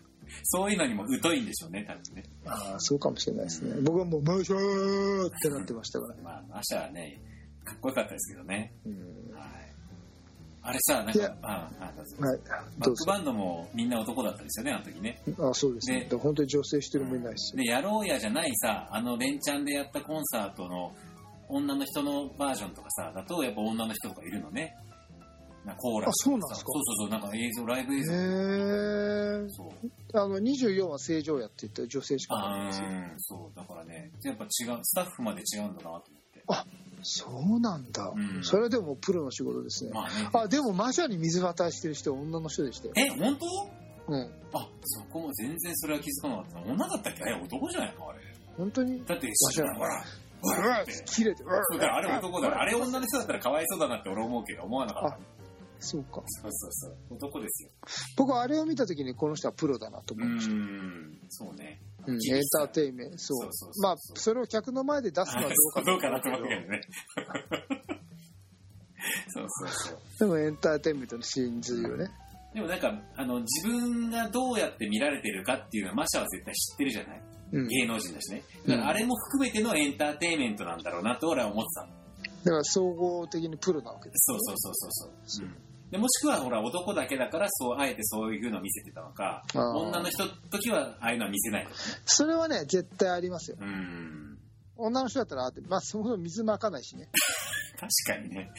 [0.46, 2.24] そういうのにも疎いんでしょうね、多分ね。
[2.46, 3.82] ああそうかもしれないですね。
[3.82, 6.22] 僕はもう、マーシャーってなってましたから。
[6.22, 7.20] まあ、マシャはね、
[7.64, 8.74] かっこよかったですけどね。
[8.86, 9.63] うんはい。
[10.66, 12.40] あれさ、なんか、ああ、はい、
[12.80, 12.88] バ。
[12.88, 15.22] ックバンドもみんな男だったんですよね、あの時ね。
[15.38, 16.08] あそうですね。
[16.22, 17.62] 本当に女性一人もいないですよ。
[17.62, 20.94] で、やろうやじゃないさ、あの連チャンでやったコンサートの
[21.50, 24.76] 女の人のバージョンとかさ、だとやっぱ女の人とかいるのね。
[25.66, 28.14] なコーラスとかさあそうなんですかそうそうそう、なんか映像、ライブ映像。
[28.14, 28.18] へ
[29.46, 29.50] え。
[29.50, 30.18] そう。
[30.18, 32.88] あの、24は正常やって言ったら女性しかいないんあですよ。
[32.88, 36.02] ーそう、だからね、やっぱ違う、スタッフまで違うんだなと思っ
[36.34, 36.44] て。
[37.04, 39.92] そうなんだ、うんそれでもプロの仕事ですね。
[39.94, 40.30] まあね。
[40.34, 42.94] あ、でもマシャに水渡してる人は女の人でしたよ。
[42.98, 43.46] え、本当？
[44.14, 44.32] うん。
[44.54, 46.74] あ、そこも全然それは気づかなかったな。
[46.74, 47.24] 女だったっけ？
[47.28, 48.20] え、男じゃないか、あれ。
[48.58, 49.04] 本当に？
[49.06, 49.32] だって、
[50.42, 52.60] ほら、切れて、そうだよ、あれ男だよ。
[52.60, 55.20] あれ女の人だったらかわいそうだなって俺思うけど、思わなかった。
[55.86, 56.24] そうか。
[56.26, 56.96] そうそうそう。
[57.12, 57.70] 男ですよ。
[58.18, 60.54] 僕はあれを見た時にこの人はプロだなとう思いました。
[60.54, 61.82] ーん、そうね。
[62.06, 63.38] うん、エンターテインメント、そう。
[63.42, 66.82] そうそうそうまあ、それを客の前で出すのはどうかどうかなと思ったけどね。
[69.34, 70.00] そうそうそう。
[70.20, 72.10] でもエンターテインメントの真髄よね。
[72.54, 77.22] でもなんか、あの、自分がどうやって見られてるかっていうのはマシャは絶対知ってるじゃない？
[77.54, 77.68] うん。
[77.68, 78.44] 芸能人だしね。
[78.68, 81.94] だからあれも含めてのエンターテインメントなんだろうなと俺は思ってたの。
[82.44, 84.26] だから総合的にプロなわけです。
[84.32, 85.48] そうそうそうそうそう。
[85.48, 85.56] うん
[85.94, 91.76] でもしくはほら男だけだからそうあえてそういうのを見せてたのか女の人の時はああいうのは見せないとか。
[91.76, 93.58] ねそれはね、絶対ありますよ。
[93.62, 94.40] うん。
[94.76, 97.10] 女の人だったらあって、まあ、そもそも水まかないしね。
[97.80, 98.52] 確かにね。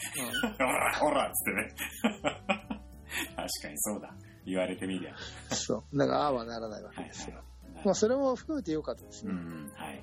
[0.45, 0.49] うん。
[0.55, 1.75] ほらほらっつってね。
[3.35, 4.15] 確かにそうだ。
[4.45, 5.13] 言われてみりゃ。
[5.53, 5.97] そう。
[5.97, 7.35] だから、ああはならないわけはいですよ。
[7.35, 7.41] は
[7.81, 9.33] いまあ、それも含めてよかったですうね。
[9.35, 9.71] ん。
[9.75, 10.01] はい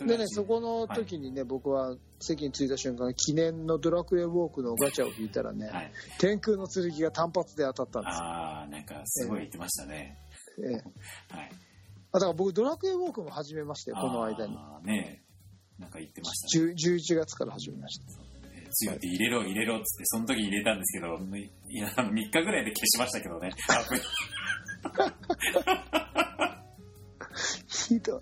[0.00, 5.92] でね、そこの時にね、僕は席に着いた瞬間、記念のドラクエウォークのガチャを引いたらね、はい。
[6.18, 8.14] 天空の剣が単発で当たったんです。
[8.14, 8.24] よ。
[8.24, 10.18] ああなんかすごい言ってましたね、
[10.58, 10.72] ええ。
[11.36, 11.50] はい。
[12.12, 14.56] あだから僕、ドラクエウォークも始めましたよ、この間に。
[14.56, 15.22] あーね
[15.78, 16.72] なんか言ってましたね。
[16.72, 18.06] 10 11月から始めました。
[18.74, 21.16] 強って入れろ入れろっつってその時に入れたんですけど
[21.68, 23.52] いや3日ぐらいで消しましたけどね。
[27.68, 28.20] ひどい。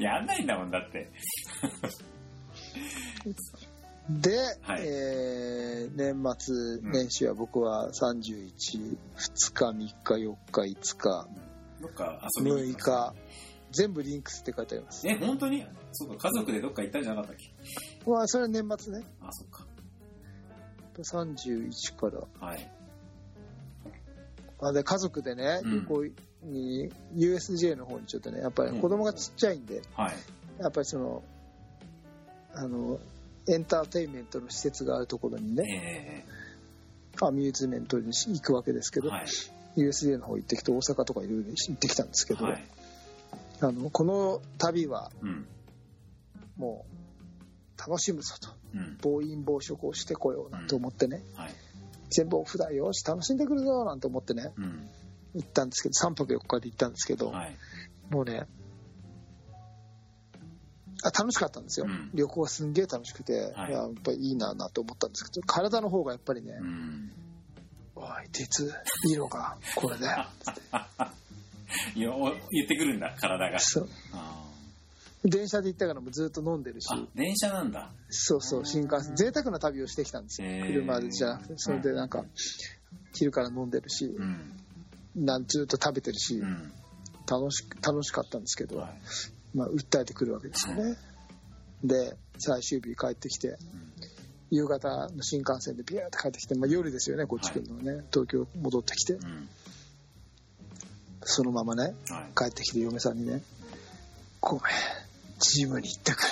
[0.04, 1.10] やんないんだもんだって。
[4.08, 6.54] で、はいえー年末
[6.88, 11.28] ん年始は僕は31、2日、3日、4日、5日、
[11.80, 13.18] どっか遊びに6行きました日、
[13.72, 15.08] 全部リンクスって書いてあります。
[15.08, 15.64] え、本当に？
[15.92, 17.36] そうか、家族でどっか行ったんじゃなかったっ
[18.04, 18.10] け？
[18.10, 19.04] まあ、それは年末ね。
[19.20, 19.66] あ、そっか。
[20.98, 22.46] 31から。
[22.46, 22.70] はい。
[24.62, 30.14] あで、家族でね、うん旅行に、USJ の方にちょっとね、やっぱり子供がちっちゃいんで、はい。
[30.58, 31.22] やっぱりその、
[32.54, 32.98] あの、
[33.48, 39.26] エンターテインメントの施設があるところにね、えアミューズメントに行くわけですけど、ーはい。
[39.76, 42.64] USJ の方行ってきて大阪とかいろいろ行ってきたんですけど、はい。
[43.60, 45.46] あのこの旅はうん。
[46.56, 46.84] も
[47.76, 48.96] う楽しむぞとうん。
[49.00, 51.54] 暴飲暴食をしてこようなんて思ってね、はい。
[52.10, 54.88] 全部オフだよし楽しんでくるぞなんて思ってねうん。
[55.34, 57.56] 行ったんですけど3泊4日で行ったんですけど、はい。
[58.10, 58.46] もうね
[61.02, 62.10] あ楽しかったんですよ、うん。
[62.14, 63.70] 旅行がすんげえ楽しくて、はい。
[63.70, 67.12] いややっぱりいいななと思ったんですけど体の方がやっぱりねうん。
[67.96, 68.72] 「おい鉄
[69.04, 70.26] 色がこれだよ
[71.94, 73.58] いや、お言ってくるんだ、体が」。
[73.60, 73.88] そう。
[74.12, 74.46] あ
[75.22, 76.88] 電車で行ったからもうずっと飲んでるし。
[77.14, 77.90] 電車なんだ。
[78.08, 79.16] そうそう新幹線。
[79.16, 80.48] 贅沢な旅をしてきたんですよ。
[80.66, 81.34] 車じゃ。
[81.34, 82.24] なくてそれでなんか
[83.12, 84.06] 昼から飲んでるし。
[84.06, 84.52] うん。
[85.20, 86.72] なんずっと食べてるしうん。
[87.30, 89.00] 楽し楽しかったんですけど、はい。
[89.54, 90.96] まあ、訴えてくるわけですよね
[91.82, 93.58] で最終日帰ってきてうん
[94.52, 99.48] 夕方の新幹線でビューって帰ってきて、まあ、夜ですよねこっち来るのはね、東京戻ってきてうん。
[101.22, 102.32] そのままねはい。
[102.36, 103.42] 帰ってきて嫁さんにね
[104.40, 104.62] 「ごめん
[105.38, 106.28] ジムに行ってくる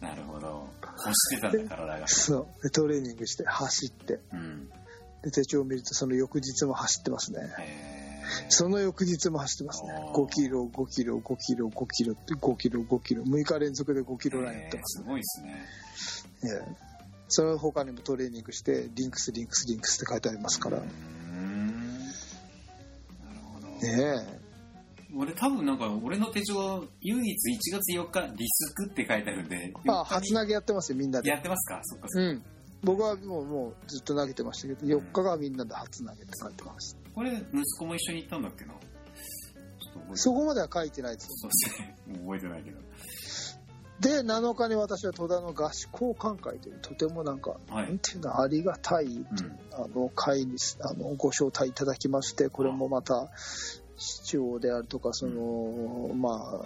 [0.00, 0.68] なるほど。
[0.82, 2.08] 欲してたんだ、体」が。
[2.08, 4.70] そうでトレーニングして走ってうん。
[5.22, 7.40] で手帳を見るとその翌日も走ってますね。
[7.58, 9.92] へその翌日も走ってますね。
[10.06, 10.26] おー。
[10.26, 13.24] 5キロ5キロ5キロ5キロって5キロ5キロ。
[13.24, 15.66] 6日連続で5キロランやってますすごいですね。
[16.44, 16.76] ええ。
[17.28, 20.78] その他にもトレーニングしてリンクスリンクスリンクスって書いてありますから。
[20.78, 20.90] なる
[23.52, 23.66] ほど。
[23.68, 24.40] ねえ。
[25.16, 31.28] 俺多分なんか俺の手帳唯一1月4日リンクスって書いてあるんであ4日に初投げやってますよみんなで。
[31.28, 31.80] やってますか？
[31.82, 32.30] そっかそっか。
[32.30, 32.42] うん
[32.82, 38.72] 僕はもうもうずっと投げてましたけど4日がみんなで初投げって書いてますこれ息子も一緒に行ったんだっけな？
[38.72, 41.96] ちょっと覚えてそこまでは書いてないですそうですね。
[42.06, 42.78] もう覚えてないけど。
[44.00, 47.86] で7日に私は戸田の合宿交換会というとてもなんか、はい。
[47.88, 49.24] なんていうのありがたい、うん。
[49.72, 53.28] あの会にあのご招待いただきましてこれもまた
[53.96, 56.62] 市長であるとかその、まあ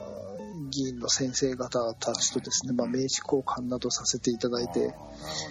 [0.70, 4.94] 議員の先生方たちとですね、まあ、名刺交換などさせていただいてあーなる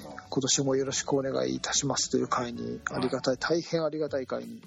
[0.05, 4.63] ほ今年もよろしくお願いいたしますという会にありがたい大変ありがたい会に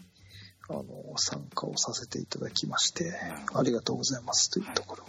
[0.68, 0.84] あの
[1.16, 3.12] 参加をさせていただきまして
[3.52, 5.06] ありがとうございますというところを、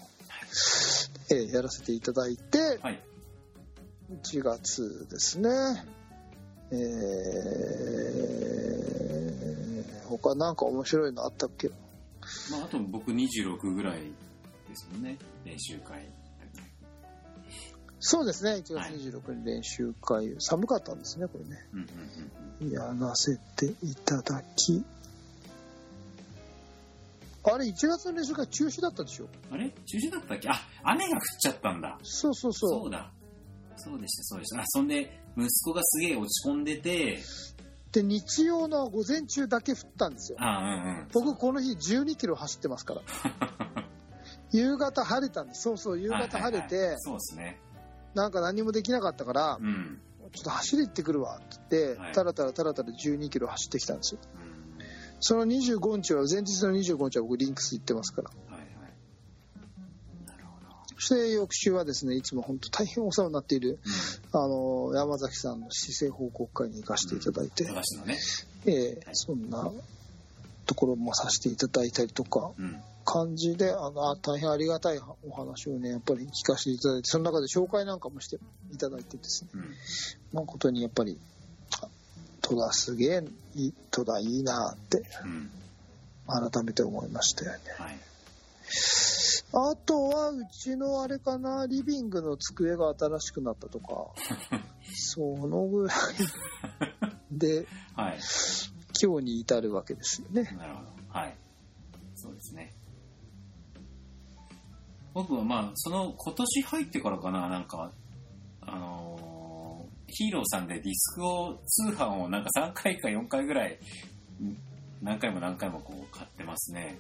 [1.30, 3.04] えーやらせていただいてどはい。
[4.24, 5.50] 1月ですね。
[6.72, 11.70] えー、他なんか面白いのあったっけ？
[12.52, 16.08] まああと僕26ぐらいですもんね練習会
[18.00, 18.52] そうですね。
[18.52, 18.94] 1月はい。
[19.00, 21.66] 26日練習会、寒かったんですねこれね。
[21.74, 21.80] うん
[22.62, 24.84] うんやらせていただき。
[27.44, 29.28] あれ1月の練習会中止だったでしょ？
[29.52, 29.70] うんあれ？
[29.86, 30.50] 中止だったっけ？
[30.50, 31.98] あ雨が降っちゃったんだ。
[32.04, 32.70] そうそうそう。
[32.84, 33.12] そうだ。
[33.78, 34.62] そうでしたそうでした。
[34.62, 37.20] あそんで息子がすげえ落ち込んでて。
[37.92, 40.38] で日曜の午前中だけ降ったんですよ。
[40.42, 41.08] あうんうん。
[41.14, 43.02] 僕この日12キロ走ってますから。
[44.52, 46.90] 夕方晴れたんですそうそう夕方晴れて、はいはい。
[46.92, 47.60] はいそうですね
[48.18, 50.00] なんか何もできなかったから、うん。
[50.34, 52.14] ちょっと走り行ってくるわって言って、はい。
[52.14, 54.22] たらたらたらたら12キロ走ってきたんですよ。
[54.36, 54.86] うん。
[55.20, 58.30] その25日は前日の25日は僕リンクス行ってますから。
[58.30, 58.68] はいはい。
[60.28, 60.76] なるほど。
[60.96, 63.80] そして翌週はですねいつも本当大変お世話になっている
[64.34, 67.78] あの山崎さんの市政報告会に行かせていただいて、うん。
[68.66, 69.72] ええそんな
[70.68, 72.82] ところもさせていただいたりとかうん。
[73.10, 78.38] 感じであのあ大変ありがたいお話をねやっぱり聞かせていただいてその中で紹介なんかもして
[78.74, 79.50] いただいてですね。
[79.54, 79.76] うん。
[80.34, 81.18] 誠にやっぱり
[81.82, 81.88] あ
[82.42, 83.24] 戸田すげえ
[83.56, 85.50] いい戸田いいなってうん。
[86.52, 87.98] 改めて思いましたよねはい。
[89.54, 94.08] あとはうちのあれかなリビングの机が新しくなったとか
[94.94, 95.98] そのぐらい
[97.32, 98.20] ではい
[99.02, 100.82] 今日に至るわけですよねなるほ
[101.14, 101.36] どはい
[102.16, 102.74] そうですね
[105.14, 107.92] 僕はまあその今年入ってからかななんか
[108.62, 109.28] あのー
[110.10, 113.74] ヒーローさんでディスクを通販をなんか3回か4回ぐらい
[114.42, 114.58] ん
[115.02, 116.98] 何回も何回もこう買ってますね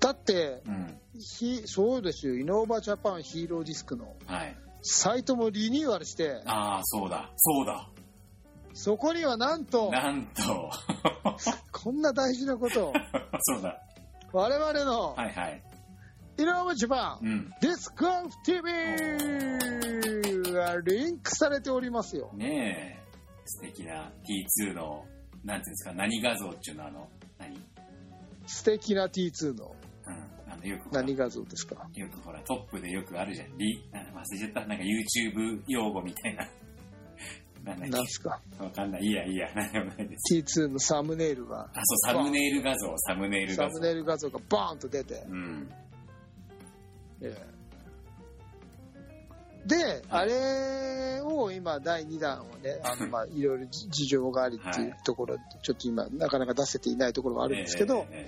[0.00, 0.96] だってうん。
[1.18, 4.56] ひそうですよイノーバジャパンヒーローディスクのはい。
[4.82, 7.30] サイトもリニューアルしてああ、そうだ。
[7.36, 7.86] そうだ。
[8.82, 10.70] そこにはなんとなんと。
[11.70, 12.92] こんな大事なことを
[13.42, 13.78] そうだ。
[14.32, 15.62] 我々のはいはい。
[16.38, 17.50] イノーバジャパンうん。
[17.60, 18.72] ディスクオフ TV
[20.54, 23.10] がリンクされておりますよねえ。
[23.44, 24.10] 素敵な
[24.62, 25.04] T2 の、
[25.44, 27.56] なんていうんですか、何画像っていうのはあの、何？
[27.56, 27.62] うん。
[28.46, 29.74] 素敵な T2 の
[30.48, 31.86] あの、よくほら何画像ですか？
[31.94, 33.58] よくほら、トップでよくあるじゃん。
[33.58, 34.60] リ、なんか忘れちゃった。
[34.66, 36.48] なんか YouTube 用語みたいな。
[37.64, 38.40] なんすか？
[38.58, 39.02] けわかんない。
[39.02, 39.52] いいや、いいや。
[39.54, 40.34] なんでもないです。
[40.34, 43.74] T2 のサムネイルがあ、そう、サムネイル画像、サムネイル画像。
[43.74, 45.70] サムネイル画像がバーンと出て、うん。
[47.22, 47.60] ええ
[49.66, 58.26] で、あれを今第2弾をね、 あのまあいろいろ事情がありっていうところで、ちょっと今なかなか出せていないところがあるんですけど、え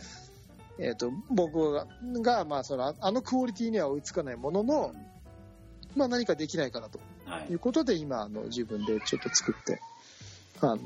[0.79, 1.87] えっと僕が
[2.21, 4.95] がまあそのあのクオリティには追いつかないものの、
[5.97, 7.01] まあ何かできないかなと
[7.41, 7.53] い。
[7.53, 7.59] いう。
[7.59, 9.81] ことで今あの自分でちょっと作って
[10.61, 10.79] あの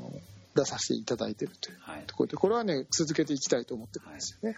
[0.55, 2.03] 出させていただいてるというはい。
[2.07, 4.57] ところでこれはね続けていきたいと思ってるんですよね。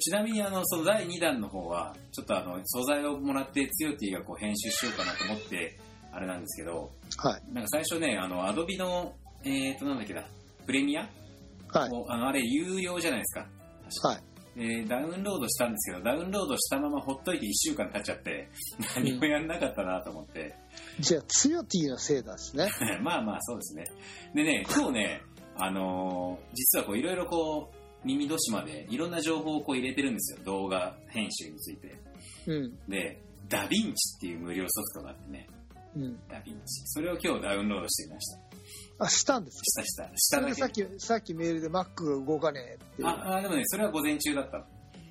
[0.00, 5.78] ちなみにあのその第2弾の方はちょっとあの素材をもらってつよティがこう編集しようかなと思って
[6.12, 7.42] あれなんですけどはい。
[7.52, 10.24] なんか最初ねあのアドビのえっ、となんだっけな
[10.66, 11.02] プレミア、
[11.68, 11.90] はい。
[12.08, 13.34] あのあれ有料じゃないです
[14.02, 14.08] か。
[14.08, 18.48] はいでダウンロードしたんですけどダウンロードしたままほっといて1週間経っちゃって
[18.96, 20.54] 何もやんなかったなと思って、
[20.98, 22.68] じゃあつよティのせいだですね。
[23.02, 23.84] まあまあそうですね。
[24.34, 25.22] でね今日ね
[25.56, 30.44] あのー実はこういろいろこう耳戸島でいろんな情報をこう入れてるんですよ。
[30.44, 32.00] 動画編集について。
[32.46, 32.78] うん。
[32.88, 35.48] で、ダヴィンチっていう無料ソフトがあってね、
[35.96, 36.82] うん、ダヴィンチ。
[36.86, 38.40] それを今日ダウンロードしてみました。
[38.98, 40.16] あしたんですしたした。
[40.16, 40.54] しただけ。
[40.54, 44.64] さっきさっきメールで Mac が動かねえってああ、でもね、それは午前中だった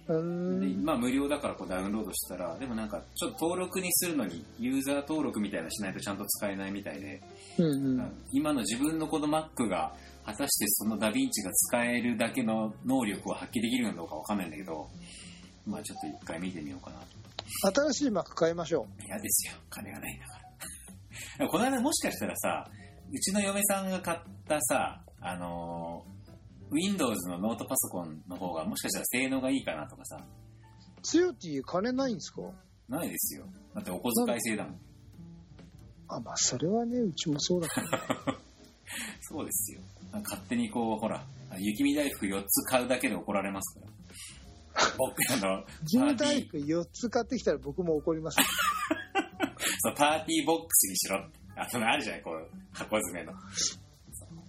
[0.08, 7.22] まあ無料だからこうダウンロードしたら、でもなんかちょっと登録にするのにユーザー登録みたいなのしないとちゃんと使えないみたいで、
[7.58, 9.96] うんうん今の自分のこの Mac が
[10.26, 14.88] 果たしてそのダヴィンチが使えるだけの能力を発揮できるのかどうかわかんないんだけど、
[15.66, 17.26] まあちょっと一回見てみようかなと。
[17.92, 20.45] 新しい Mac 買いましょ嫌ですよ金がないんだから
[21.50, 22.70] この間もしかしたらさ
[23.12, 26.16] うちの嫁さんが買ったさあのー
[26.72, 30.18] Windows のノートパソコンの方がもしかしたら性能がいいかなとかさ。
[30.18, 32.42] うつよティ金ないんですか？
[32.90, 33.46] ないですよ。
[33.76, 34.80] だってお小遣い制だもん。
[36.08, 37.88] あまあそれはねうちもそうだけど。
[39.22, 39.82] そうですよ。
[40.24, 41.24] 勝手にこうほら
[41.60, 43.92] 雪見大福4つ買うだけで怒られますから。
[44.98, 48.38] 僕あのジム大福4つ買ってきたら僕も怒ります
[49.86, 51.20] そうパーティーボックスにしろ。
[51.20, 53.34] ってあそのあるじゃないこう箱詰めの。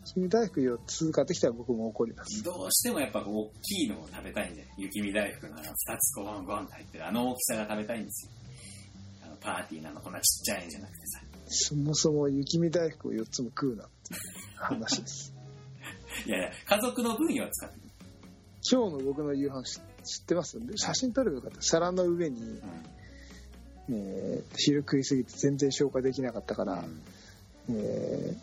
[0.04, 2.42] ジム大福4つ買ってきたら僕も怒ります。
[2.42, 8.32] どうしてもやっぱ大きいのを食べたいんで雪見大福のあの2つゴンゴンと入ってるあの大きさが食べたいんですよ。
[9.26, 11.20] あのパーティーなのこんなちっちゃいんじゃなくてさ。
[11.48, 14.20] そもそも雪見大福を4つも食うなっていう
[14.56, 15.34] 話です。
[16.24, 17.76] いやいや家族の分は使って。
[17.76, 17.82] る、
[18.72, 19.80] 今日の僕の夕飯知
[20.18, 20.58] 知ってます？
[20.76, 21.60] 写真撮ればよかった。
[21.60, 22.62] 皿の上に、う
[23.90, 27.00] えー昼食いすぎて全然消化できなかったから、ん。
[27.70, 28.36] えー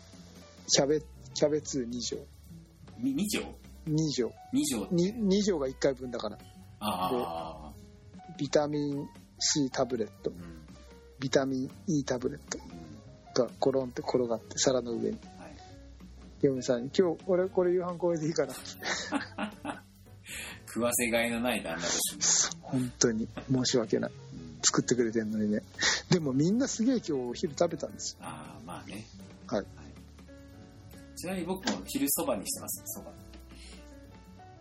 [0.66, 1.02] キャベ
[1.34, 2.18] キャベツ2錠
[2.98, 3.40] み2錠
[3.86, 6.38] 2錠 ?2 錠 2, 2錠が1回分だから。
[6.80, 7.72] ああ、
[8.38, 10.30] ビタミン C タブレット。
[10.30, 10.36] うん。
[10.36, 10.64] うん
[11.24, 12.58] ビタミン E タブレット
[13.42, 15.18] がコロンって転がって皿の上に。
[15.38, 15.56] はい、
[16.42, 18.52] 嫁さんに「今日俺これ夕飯これでいいかな」
[20.66, 24.10] 食わせがいのない旦那です、本当に申し訳ない
[24.64, 25.62] 作ってくれてんのにね。
[26.10, 28.18] でもみんなすげえ今日お昼食べたんですよ。
[28.22, 29.04] ああまあね。
[29.46, 29.66] はい。
[31.16, 33.12] ちなみに僕も昼そばにしてますそば。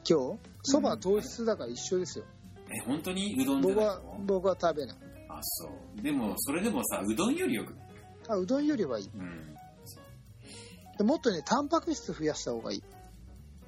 [0.07, 0.71] 今日？
[0.71, 2.25] そば糖質だから一緒ですよ。
[2.69, 4.97] え本当にうどん僕は僕は食べない。
[5.29, 6.01] あそう。
[6.01, 7.83] でもそれでもさうどんよりよくない？
[8.29, 9.09] あうどんよりはいい。
[9.15, 12.83] うんもっとねタンパク質増やした方がいい。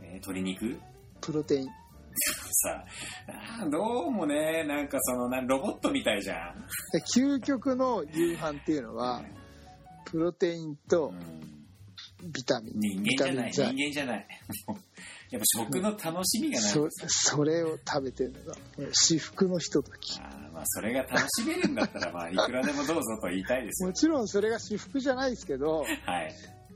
[0.02, 0.80] えー鶏肉？
[1.22, 1.70] プロテイン
[2.56, 2.86] さ。
[3.60, 6.56] あーどうもねなんかそのなロボットみたいじゃん。
[6.92, 9.24] で 究極の夕飯っていうのは
[10.06, 11.56] プロテインとうん。
[12.32, 12.80] ビタミン。
[12.80, 14.28] 人ビタミン間じゃない人剤間じゃない。
[15.32, 16.72] やっぱ食の楽しみがない。
[16.72, 18.56] そそれを食べてるのが
[18.94, 20.20] 至福のひととき。
[20.20, 23.90] あーまあそれが楽しめるんだったら まあいくらでもどうぞと言いたいですよ。
[23.90, 25.86] もちろんそれが至福じゃないですけどは
[26.22, 26.34] い。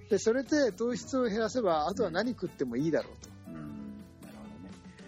[0.09, 3.29] でそれで糖質を減らせばあとは何食ってもいいだろうと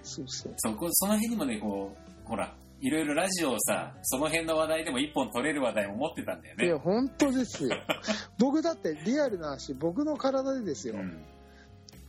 [0.04, 0.54] そうそう。
[0.58, 1.96] そこその辺にもねこ
[2.26, 6.66] うほらいろいろラジオをさその辺の話題でも一本取れる話題も持ってたんだよね。
[6.66, 7.76] いや本当ですよ。
[8.40, 11.24] 僕だってリアルな話僕の体でですよ、うん、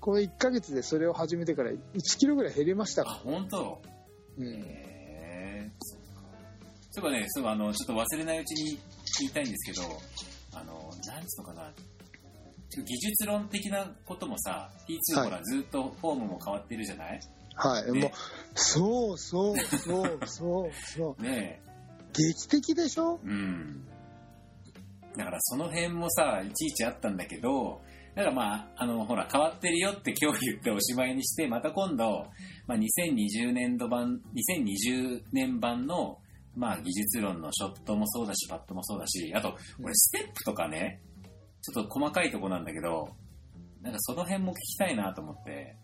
[0.01, 1.79] この1ヶ月でそれを始めてから1
[2.19, 3.81] キロぐらい減りましたあか本当？
[4.39, 5.71] ら、うん、へ
[6.91, 8.79] そういえばね、そうあの、ちょっと忘れないうちに
[9.21, 11.73] 言いたいんですけど、あの、なんつうのかな、
[12.71, 15.31] 技術論的なこともさ、T2 はい。
[15.31, 17.21] ほらずっとフォームも変わってるじゃない？
[17.55, 17.93] はい。
[17.93, 18.11] ねもう、
[18.55, 21.23] そうそうそうそうそう。
[21.23, 21.61] ね
[22.13, 23.21] 劇的でしょ？
[23.25, 23.29] え。
[23.29, 23.87] うん。
[25.17, 27.81] だからその辺もさ、いちいちあったんだけど、
[28.15, 32.27] だからまあ、あの、ほら、変わってるよって今日言っておしまいにして、また今度、
[32.67, 36.19] まあ、2020年度版、2020年版の、
[36.55, 41.01] まあ、技術論のショットもそうだし、パットもそうだし、あと、俺、ステップとかね、
[41.63, 43.09] ちょっと細かいとこなんだけど、
[43.81, 45.77] なんかその辺も聞きたいなと思って。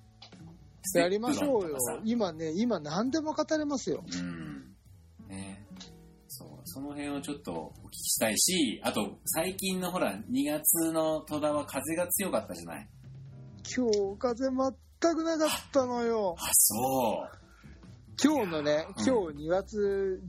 [0.94, 1.76] やりましょうよ。
[2.04, 4.04] 今ね、今何でも語れますよ。
[4.06, 4.74] うん。
[5.28, 5.66] ね。
[6.28, 12.88] そう、その辺をちょっとお聞きしたいし、あと、最近のほら、2月の戸田は風が強かったじゃない？
[13.76, 14.54] 今日風全
[15.14, 16.34] くなかったのよ。
[16.38, 17.38] あ、そう。
[18.20, 20.20] 今日のね、うん今日2月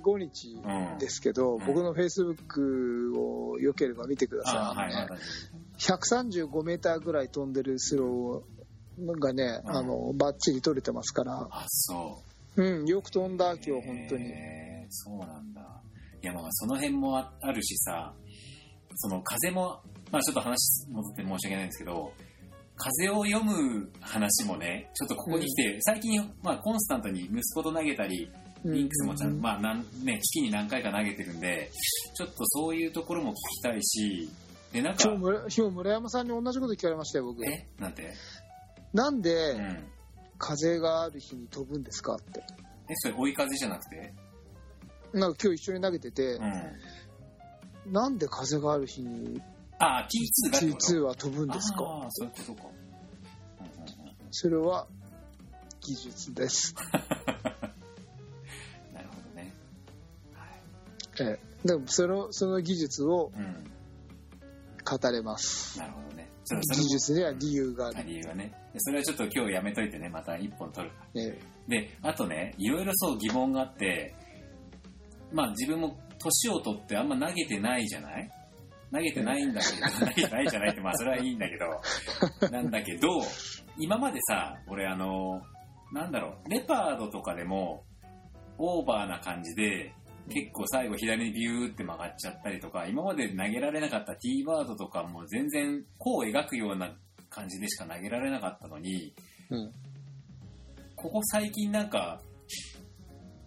[0.00, 0.62] 15日
[0.98, 4.56] ですけど、うん僕のフェイスブックをよければ見てください。
[4.56, 5.20] あ、はい、あのね
[5.82, 8.53] また135メーターぐらい飛んでるスロー
[9.20, 12.22] がね、うんあの、バッチリ取れてますから、あ、そ
[12.56, 12.62] う。
[12.62, 14.32] うん、よく飛んだ今日本当に。
[14.90, 15.60] そうなんだ。
[16.22, 18.14] いや、まあ、その辺もああるしさ、
[18.96, 19.80] その風も、
[20.10, 22.12] まあちょっと話戻って申し訳ないんですけど、
[22.76, 28.30] 風を読む話もね、ちょっとここに来て、最近、まあコンスタントに息子と投げたり、
[28.64, 31.70] リンクスもちゃんと、うんまあなん、ね、月に何回か投げてるんで、
[32.16, 34.30] ちょっとそういうところも聞きたいし、
[34.72, 37.46] で、なんか今日、村今日村山さんに同じこと聞かれましたよ、僕。
[37.46, 37.68] え？
[37.78, 38.12] なんて？
[38.94, 39.90] なんでうん。
[40.38, 42.40] 風がある日に飛ぶんですかって。
[42.88, 44.12] え、それ追い風じゃなくて？
[45.12, 46.42] なんか今日一緒に投げててう、
[47.88, 47.92] ん。
[47.92, 49.40] なんで風がある日に
[49.78, 50.06] あ、
[50.48, 51.84] T2 がってこと？T2 は飛ぶんですか？
[51.84, 52.68] ああ、そういうことか。
[53.60, 54.86] うんうんうんそれは
[55.80, 56.74] 技術です。
[58.92, 59.54] なるほどね。
[60.34, 60.44] は
[61.24, 61.28] い。
[61.28, 63.70] ええ、でもそのその技術をうん。
[64.84, 65.78] 語れます。
[65.78, 66.13] なるほどね。
[66.44, 68.04] それそれ技術には理由があある。
[68.08, 68.52] 理由はね。
[68.72, 71.22] でそれはちょっと今日やめといてね、また一本取るから。
[71.22, 71.38] え
[71.68, 74.14] で、あとね、いろいろそう疑問があって、
[75.32, 78.30] まあ自分も年を取ってあんま投げてないじゃない？
[78.92, 83.08] 投げてないんだけど、 投げてないじゃないって、まあそれはいいんだけど、なんだけど、
[83.78, 85.42] 今までさ、俺あの、
[85.92, 87.82] なんだろう、レパードとかでも、
[88.58, 89.92] オーバーな感じで、
[90.28, 96.90] 結構最後左にビューって曲がっちゃったりとか、今まで投げられなかった T バードとかも全然弧を描くような
[97.28, 99.14] 感じでしか投げられなかったのに、
[99.50, 99.72] うん。
[100.96, 102.20] ここ最近なんか、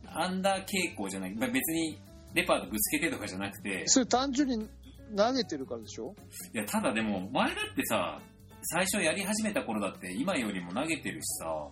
[0.05, 1.99] アンダー傾向じゃない、まあ別に
[2.33, 4.69] レパードぶつけてとかじゃなくてえ、それ単純に
[5.15, 6.13] 投げてるからでしょ？
[6.53, 8.21] いや、ただでも前だってさ、
[8.63, 11.67] 最初やり始めた頃だって今よりも投げてるしさ、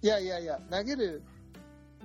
[0.00, 1.22] いやいやいや、投げる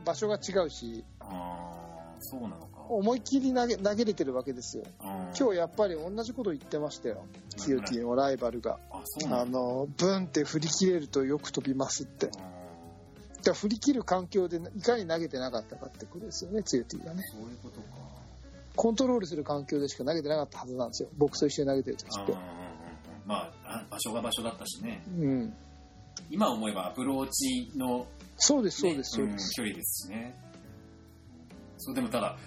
[0.04, 1.83] 場所が違うし、あー
[2.24, 2.82] そうなのか。
[2.90, 4.84] 思いっきり投げ投げれてるわけですよ。
[5.02, 7.26] 今今日やっぱり同じこと言ってましたよ。
[7.58, 8.80] 日キヨティのライバルが。
[8.92, 9.46] あ、の？
[9.46, 12.30] の、ブンって振り切れるとよく飛びますって。
[12.38, 12.64] あ
[13.42, 17.22] じゃあ振り切る環境でいかに投げてなかったかってことですよね、ツヨティがね。
[17.36, 17.88] ーそういうことか。
[18.76, 21.10] コントロールする環境でしか投げてなかったはずなんですよ。
[21.18, 22.34] 僕と一緒に投げてる時って
[23.26, 25.04] まああ、場所が場所だったしね。
[25.18, 25.54] うん。
[26.30, 28.08] 今思えばアプローチの、
[28.38, 29.62] そうです、そうねです、そうです。
[29.62, 30.36] ん距離ですしね。
[31.84, 32.38] そう、でもただ、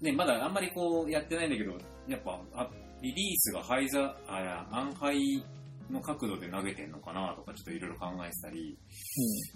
[0.00, 1.72] ね、まだあんまりこうやってないんだけど、
[2.08, 2.68] やっぱ、あ
[3.02, 5.42] リリースがハイザ、あいや、アンハイ
[5.90, 8.76] の角度で投げてんのかなとかちょっといろいろ考えてたり、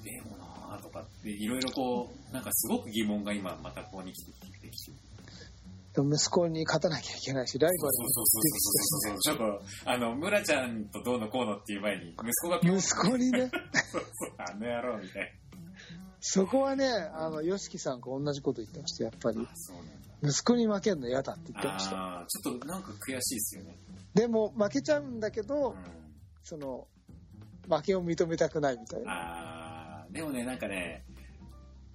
[0.05, 5.13] でもなーとかっていろいろこう、なんかすごく疑問が今またここに来てきてきて。
[5.95, 9.19] 息子に勝たなきゃいけないし、ライそうそうそうそうそうそう。
[9.19, 13.51] ちょっと、あの、村ちゃんとどうのこうのっていう前に、息子がバル息子にね、
[13.93, 15.42] そうそう、あの野郎みたい
[16.25, 19.39] そこはね、あの、ヨシキさんが同じこと言ってました、やっぱり。
[20.23, 21.97] 息子に負けるの嫌だって言ってました。
[21.97, 23.77] ああ、ちょっとなんか悔しいですよね。
[24.15, 25.75] でも、負けちゃうんだけど、う
[26.45, 26.87] その、
[27.69, 29.05] 負けを認めたくないみたいん。
[29.05, 29.13] な。
[29.13, 31.05] ああ、でもね、なんかね、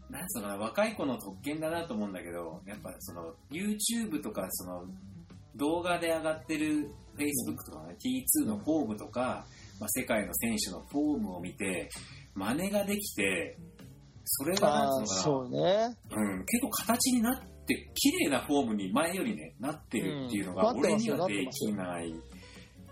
[0.09, 4.84] なんつうのかな、若い子の特権だなと思うんだけど、やっぱその、YouTube とか、その、
[5.55, 9.45] 動画で上がってる Facebook とかね、T2 のフォームとか、
[9.80, 11.89] まあ、世界の選手のフォームを見て、
[12.34, 13.57] 真似ができて、
[14.28, 15.97] それがああ、なんつうのかな、そうね。
[16.11, 22.13] うん、結構形になって、綺麗なフォームに前よりね、なってるっていうのが、うん俺にはできない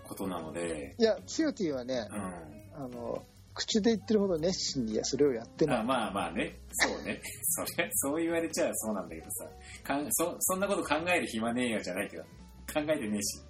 [0.04, 2.84] ことなので、いや、ツヨティはねう、ん。
[2.84, 3.24] あの、
[3.54, 5.84] 口で言ってるほど熱心にはそれをやってなあい。
[5.84, 7.20] まあまあね、そうね。
[7.44, 9.48] それ、そう言われちゃそうなんだけどさ、
[9.82, 13.42] かんそそんなこと考える暇ねえよじゃないけど、考えてねえし。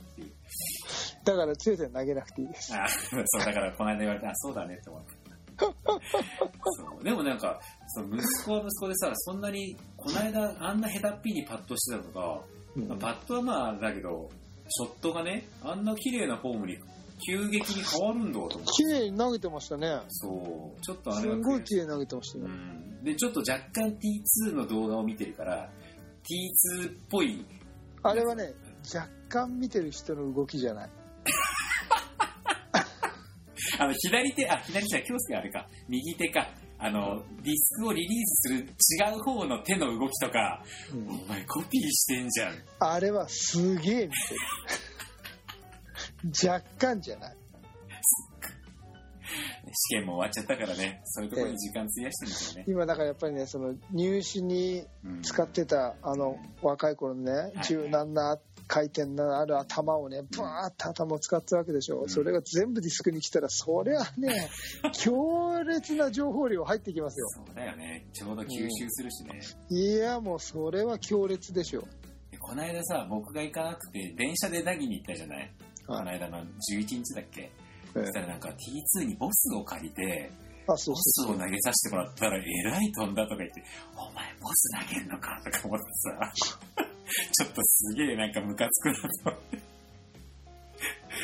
[1.24, 2.72] だから、ツヨティは投げなくていいです。
[2.74, 5.25] あそう、だからこの間言われて、あ、そうだねって思って。
[5.58, 12.42] そうでもなんか、その息子は息子でさ、そんなに、この間あんな下手っぴにパッとしてたとか、
[12.76, 14.28] うんまあパットはまあだけど、
[14.68, 16.76] ショットがね、あんな綺麗なフォームに
[17.26, 18.64] 急激に変わるんだと思って。
[18.72, 20.00] 綺麗に投げてましたね。
[20.08, 22.48] そう、ちょっとあすれはんごい綺麗に投げてましたうね。
[22.48, 23.04] ん。
[23.04, 23.88] で、ちょっと若干
[24.48, 25.70] T2 の動画を見てるから、
[26.82, 27.44] T2 っぽい、
[28.02, 28.52] あれはね、
[28.94, 30.90] 若干見てる人の動きじゃない。
[33.78, 36.48] あの、左手、あ、左手は京介あれか、右手か、
[36.78, 40.62] あの、ディスクをリリースする違う方の手の動きとか、
[40.92, 41.08] うん。
[41.08, 42.54] お前コピーしてんじゃん。
[42.78, 44.34] あれはすげえ見て
[46.44, 46.50] る。
[46.50, 47.36] 若干じゃない。
[49.72, 52.64] 試験も終わっちゃったからね、そういうところに時間費やしてるんですよね。
[52.68, 55.22] 今だからやっぱりね、その入試にうん。
[55.22, 62.04] 使ってた、あの、若い頃のねい、柔軟な回転のある頭をね、ブワーって頭を使ってたわけでしょ。
[62.04, 64.50] んそれが全部ディスクに来たら、そりゃね、
[64.92, 67.28] 強烈な情報量入ってきますよ。
[67.46, 68.06] そうだよね。
[68.12, 69.40] ちょうど吸収するしね。
[69.70, 71.82] いや、もうそれは強烈でしょ。
[72.30, 75.52] でこの間さ、僕が行かなくて、電車で凪に行ったじゃない？
[75.86, 76.46] この間の11
[76.98, 77.50] 日だっけ？
[77.94, 80.30] そしたらなんか T2 にボスを借りて、
[80.68, 81.36] あ、そうボそうそう。
[81.36, 83.62] スを投げさせてもらったら、えらい飛んだとか言って、
[83.96, 89.38] お前ボス投げんのかとか思ってさ、 ちょっとすげえなんかムカつくなと。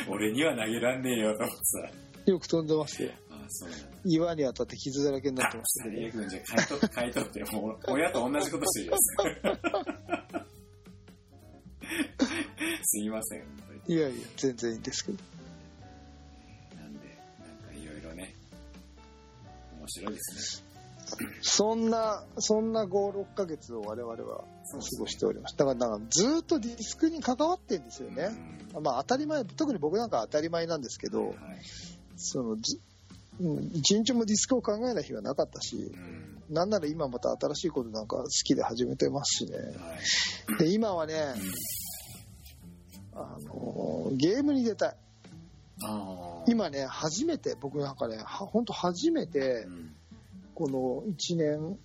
[0.09, 2.31] 俺には投げらんねえよと思ってさ。
[2.31, 3.11] よく飛んでますよ。
[3.29, 3.87] あそうなんだ。
[4.05, 6.23] 岩に当たって傷だらけになってましたけど最。
[6.23, 8.97] 悪じゃあ買い取って、買い取って、もう親と同じことしてるよ。
[12.83, 13.43] すいません。
[13.87, 15.17] いやいや、全然いいんですけど。
[16.75, 16.99] なんで、
[17.39, 18.33] なんかいろいろね、
[19.77, 20.67] 面白いですね。
[21.41, 25.65] そんな、そんな5、6ヶ月を我々は過ごしておりました。
[25.65, 28.29] だから、なんかずっとディスクに関わってんですよね。
[28.81, 31.35] まあ当たり前、特に僕なんか当たり前なんですけど、はい。
[32.15, 32.79] そのず、
[33.39, 35.97] うん一日もディスクを考えない日はなかったし、う
[36.51, 36.53] ん。
[36.53, 39.57] なんなら今また新しいことなんか好きで始めてますしね。
[39.57, 39.63] は
[40.55, 40.59] い。
[40.59, 41.33] で、今はね、
[43.13, 44.95] あのーゲームに出たい。
[46.47, 49.95] 今ね、初めて、僕なんかね、は本当初めてう、ん、
[50.53, 51.77] この1年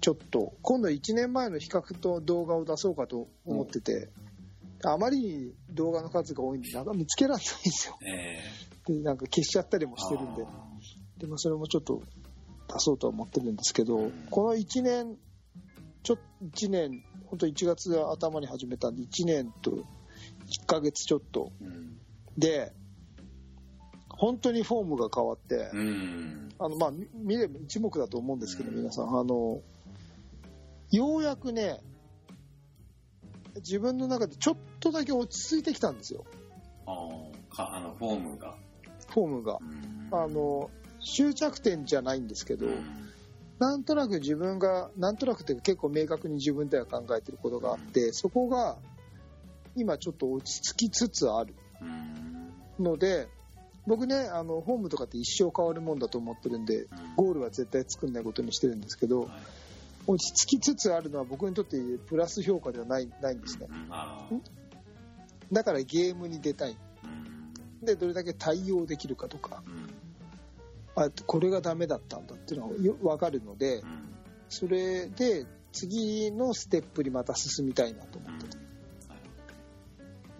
[0.00, 4.08] ちょっと、今度1年前の比較と動画を出そうかと思ってて、
[4.84, 7.98] あまりに動画の数が多いんで、なんか見つけられないんですよ。
[8.02, 10.48] えで、なんか消しちゃったりもえしてるんであ。
[11.18, 12.02] でもそれもちょっと
[12.68, 15.16] 出そうとは思ってるんですけど、うんこの1年、
[16.02, 19.84] ちょっと1年、本当1月頭に始めたんで、1年と1
[20.66, 22.00] ヶ月ちょっとーうん。
[22.36, 22.72] で、
[24.10, 26.48] 本当にフォームが変わって、うん。
[26.58, 29.62] あの、まあ、み見れば一目だと思うんですけど、うん皆さん、あの、
[30.90, 31.80] ようやくね、
[33.56, 36.24] 自分の中でちょっとだけ落ち着いてきたんですよ、
[36.86, 36.92] あ
[37.56, 38.54] あ、の、フォームが。
[39.08, 39.58] フォームが。
[39.60, 40.70] うんあ、の、
[41.00, 42.84] 終着点じゃないんですけど、うん。
[43.58, 48.76] なんとなく自分が、なんとなくっていうか結構明確に自分では考えてることがあって、そこが
[49.74, 51.54] 今ちょっと落ち着きつつある
[52.78, 52.84] うん。
[52.84, 53.28] ので、
[53.86, 59.30] 僕ね、あの、フォームとかって一生変わるもんだと思ってるんで、ゴールは絶対作んないことにしてるんですけど、はい
[60.06, 63.66] 落ち着きつつあるのは僕にとってプラス評価ではないないんですね。
[65.52, 66.76] だからゲームに出たい。
[67.04, 67.84] うん。
[67.84, 71.02] で、どれだけ対応できるかとか、うん。
[71.02, 73.84] あ、これがダメだったんだっていうのがよ分かるので、うん。
[74.48, 78.56] それで次のステップにまた進みたいなと思うんってて。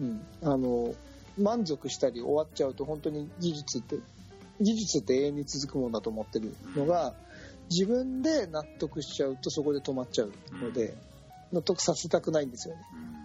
[0.01, 0.21] うん。
[0.43, 0.95] あの、
[1.37, 3.97] 満足したり終わっちゃうと本当に技術って、
[4.59, 7.13] 技術って永遠に続くものだと思ってるのが、
[7.69, 10.95] 自分で納得しちゃうとそこで止まっちゃうので、
[11.51, 12.81] 納得させたくないんですよね。
[12.93, 13.17] うん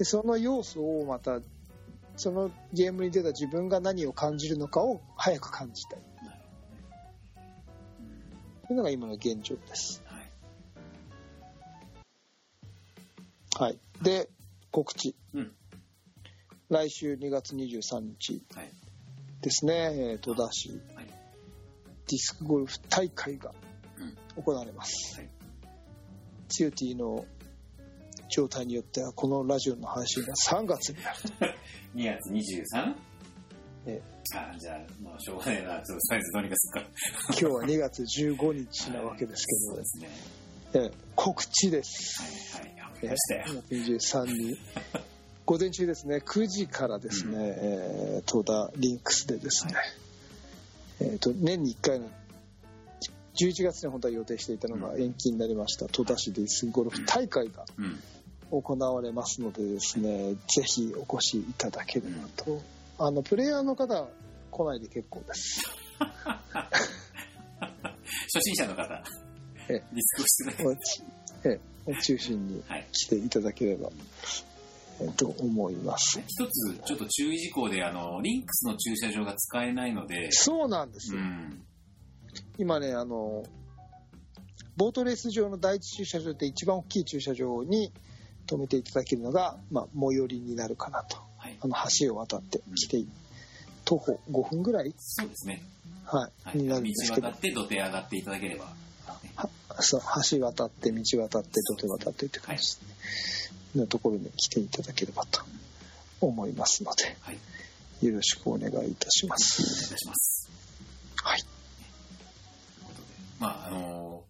[0.00, 1.40] で、その要素をまた、
[2.16, 6.00] そのゲームに出た自分が何を感じるのかを早く感じたい。
[8.66, 10.02] というのが今の現状です。
[10.08, 10.16] うん。
[13.62, 13.68] はい。
[13.70, 13.78] はい。
[14.02, 14.30] で、
[14.70, 15.14] 告知。
[15.34, 15.52] うん
[16.70, 18.72] 来週2月23日はい。
[19.42, 23.69] ですね、えー、戸田市、はいディスクゴルフ大会がうん
[24.42, 25.20] 行われます。
[25.20, 25.28] はい
[26.50, 27.24] ツユティの
[28.28, 31.28] 状態によっては、このラジオの配信が3月になると。
[31.94, 32.30] 2月
[32.76, 32.94] 23?
[33.86, 34.02] え
[34.34, 35.82] あじゃあ、もうしょうがないな。
[35.82, 36.88] ちょっとサイズどうにかするか。
[37.28, 39.98] 今日は2月15日なわけですそうけです
[40.78, 40.90] ね。
[41.16, 42.22] 告知です。
[42.58, 42.80] はいはい。
[42.80, 43.44] わかりましたよ。
[43.46, 44.58] 2月23日。
[45.46, 49.74] 午前中ですね、9時からですね、えー戸田リンクスでですね、
[51.00, 52.08] えーと年に1回の
[53.40, 58.00] 11月に本当は予定していたのが延期になりました戸田市ディスクゴルフ大会がうん。
[58.50, 62.60] 行われますのでですね、ぜひお越しいただければと。
[62.98, 64.08] あの、プレイヤーの方
[64.50, 65.62] 来ないで結構です。
[68.32, 69.04] 初心者の方、
[69.68, 71.02] えリスクをしてをち
[71.44, 72.88] えを中心にはい。
[72.92, 73.90] 来ていただければ、
[75.00, 76.20] えと思います。
[76.20, 81.20] 一つ、ちょっと注意事項で、あの、リンクスの駐車場が使えないので、そうなんですよ。
[81.20, 81.64] うん。
[82.60, 83.42] 今ね、あの、
[84.76, 87.90] ボートレース場の第一駐車場って一番大きい駐車場に
[88.46, 91.16] 止めていただけるのが、まあ、最寄りになるかなと。
[91.38, 91.56] はい。
[91.58, 93.02] あの、橋を渡ってきて、
[93.86, 95.62] 徒歩5分ぐらい、そうですね。
[96.04, 96.62] は、はいい。
[96.62, 98.74] になるん道ですけど渡、って土手上がっていただければ、
[99.80, 100.00] そう、
[100.30, 102.76] 橋渡って、道渡って、土手渡ってって感じ
[103.74, 105.40] のところに来ていただければと
[106.20, 107.38] 思いますので、はい。
[108.06, 110.49] よろしくお願いいたしまお願いします。
[113.40, 114.22] まあ、あの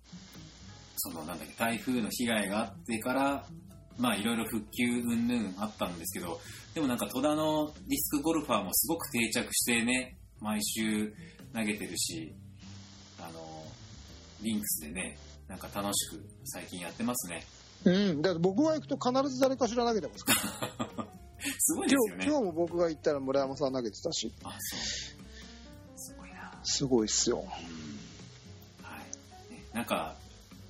[0.97, 3.45] その、なんだっけ、台風の被害があってから、
[3.99, 6.41] まあ、いろいろ復旧云々あったんですけど、
[6.75, 11.13] でもなんか戸田のディスクゴルファーもすごく定着してね、毎週
[11.53, 12.33] 投げてるし、
[13.19, 13.65] あの
[14.43, 17.45] リンクスでね、なんか楽しく最近やってますね。
[17.85, 21.07] うん、だって僕が行くと必ず誰かしら投げてますから。
[21.59, 22.25] すごいですよね。
[22.25, 24.81] 今日今日も僕が行ったら村山さん投げてたし、あ、そう。
[25.97, 26.61] すごいな。
[26.63, 27.45] すごいっすよ。
[27.85, 28.00] うん
[29.73, 30.15] なんか、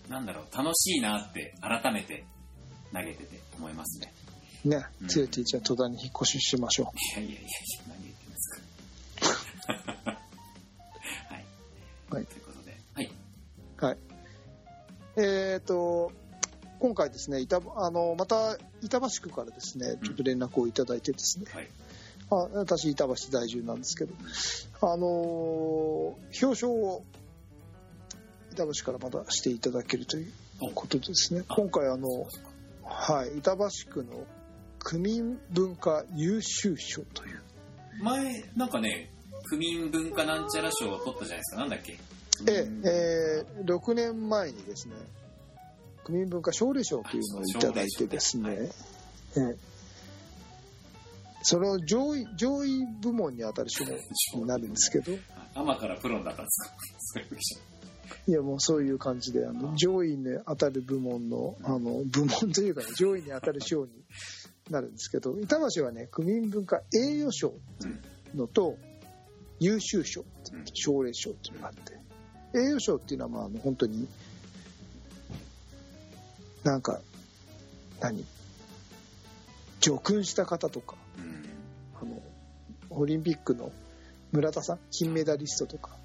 [0.09, 2.24] なんだろう、楽しいなって改めて
[2.92, 4.12] 投げてて思いますね。
[4.64, 7.48] ねうん、つよティーチャー戸田に引っ越ししましょいやいやいやいや、
[7.88, 8.51] 何言ってんです
[9.24, 10.12] か。
[11.28, 11.44] はい。
[12.11, 13.11] はいということで、はい。
[13.80, 13.86] う。
[13.86, 13.98] はい。
[15.16, 16.12] えっ、と、
[16.78, 21.68] 今回ですね、板あのまた板橋区からですね、ちょっと連絡をいただいてですね、はい。
[22.30, 24.14] あ私、板橋在住なんですけど、
[24.80, 26.11] あのー
[26.42, 27.05] 表彰を
[28.53, 30.32] 板橋からまたしていただけるという
[30.74, 31.42] ことですね。
[31.48, 32.26] あ今回あの、
[32.84, 34.26] はい、板橋区の
[34.80, 37.42] 区民文化優秀賞という、
[38.03, 39.11] 前、なんかね、
[39.44, 41.61] 区民文化なんちゃら賞を取ったじゃないですか。
[41.61, 41.98] なんだっけ？
[42.48, 42.53] え
[42.84, 44.94] ええー6年前にですね、
[46.05, 48.59] 区民文化奨励賞というのをいただいてですね、はい。
[48.59, 48.70] え
[49.36, 49.57] え。
[51.42, 55.12] それを上位上位部門に当たる賞になるんですけど、
[55.55, 57.20] アマからプロになったんですか？
[58.26, 63.92] いやもうそういう感じであの上位に当たる部門のあの部門というか、ね、上位に当たる賞に
[64.70, 67.52] なるんですけど板橋はね区民文化栄誉賞
[68.34, 68.76] のと
[69.58, 70.24] 優秀賞
[70.74, 71.94] 奨励賞っていうのがあって
[72.58, 74.08] 栄誉賞っていうのはまあ本当に
[76.64, 77.00] なんか
[78.00, 78.24] 何
[79.80, 80.96] 助訓した方とか。
[82.00, 82.20] あの
[82.90, 83.70] オリンピックの
[84.32, 85.96] 村田さん金メダリストとか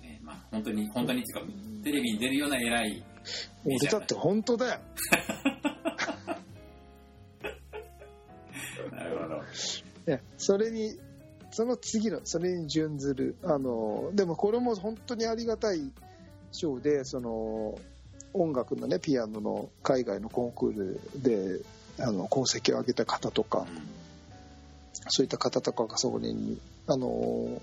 [0.51, 1.51] 本当に、本当にっていうか、
[1.83, 3.03] テレビに出るような偉い
[3.65, 4.81] 俺だって本当だよ。
[8.91, 9.41] なるほど。
[10.05, 10.97] ね、それに
[11.51, 15.91] その次のそれに準ずるあのでもこれも本当にありがたい
[16.51, 17.79] 賞でその
[18.33, 21.59] 音楽のねピアノの海外のコンクールで
[21.97, 23.65] あの功績を上げた方とか
[25.07, 27.61] そういった方とかがそこにあの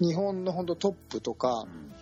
[0.00, 1.92] 日本の本当トップとかうん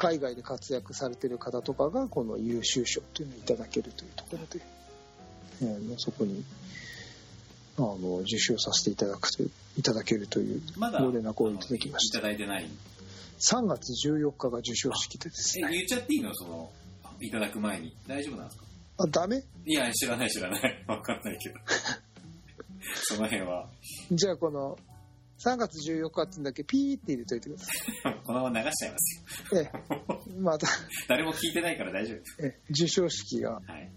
[0.00, 4.64] 海外で活躍されてる方とかがこの優秀賞というのをいただけるというところで、
[5.60, 6.44] えーそこに
[7.76, 12.68] あの受賞させていただくといただけるというまだ、ご連絡をいただきましたいただいてない。
[13.40, 16.32] 3月14日が授賞式でですえ、ね言っちゃっていいの？
[16.34, 16.70] その、
[17.20, 17.92] いただく前に。
[18.06, 18.64] 大丈夫なんですか？
[18.98, 19.42] あダメ？
[19.66, 20.62] いや、知らない知らない。
[20.86, 21.56] わかんないけど。
[23.02, 23.68] その辺は、
[24.12, 24.78] じゃあこの
[25.44, 27.72] 3月14日って言うんだけピーって入れといてくださ
[28.24, 29.22] このまま流しちゃいます
[29.54, 29.72] ええ。
[30.38, 30.66] また
[31.08, 32.16] 誰も聞いてないから大丈夫。
[32.18, 32.36] です。
[32.40, 33.90] え授賞式がはい。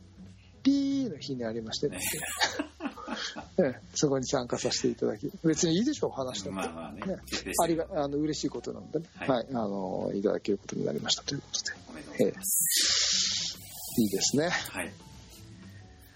[0.63, 1.99] ピーの日にありましてね。
[3.57, 7.17] ええそこに参加させていただき別にいいでしょう話して、まあまあねね、
[7.61, 9.29] ありがあの嬉しいことなのでね、はい。
[9.29, 11.77] はい、あのいただけることになりましたということで。
[11.89, 13.57] おめでとうございます。
[13.97, 14.49] いいですね。
[14.49, 15.11] はい。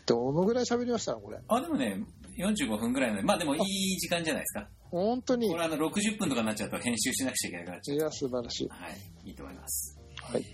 [0.06, 1.40] どのぐらい喋りましたのこれ？
[1.48, 2.04] あ、でもね、
[2.38, 4.68] 45分ぐらいので、まあでもいい時間じゃないですか。
[4.92, 7.96] 本当にこれあの60分とかになっちゃうと編集しなくちゃいけなくなっちゃ。
[7.96, 9.30] いうや素晴らしいはい。
[9.30, 10.00] いいと思います。
[10.22, 10.46] はい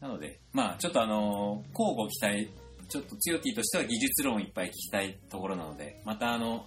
[0.00, 2.50] なので、まあちょっとあの、交互期待、
[2.90, 6.66] ちょっとツヨティとしては技術論をいっぱい聞きたいところなので、またあの、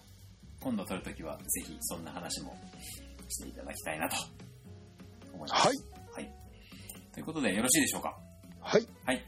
[0.59, 2.57] 今度撮るときはぜひそんな話も
[3.29, 4.15] していただきたいなと
[5.35, 5.67] 思います。
[5.67, 5.77] はい。
[6.13, 6.33] はい。
[7.13, 8.17] ということでよろしいでしょうか？
[8.59, 9.23] はいはい。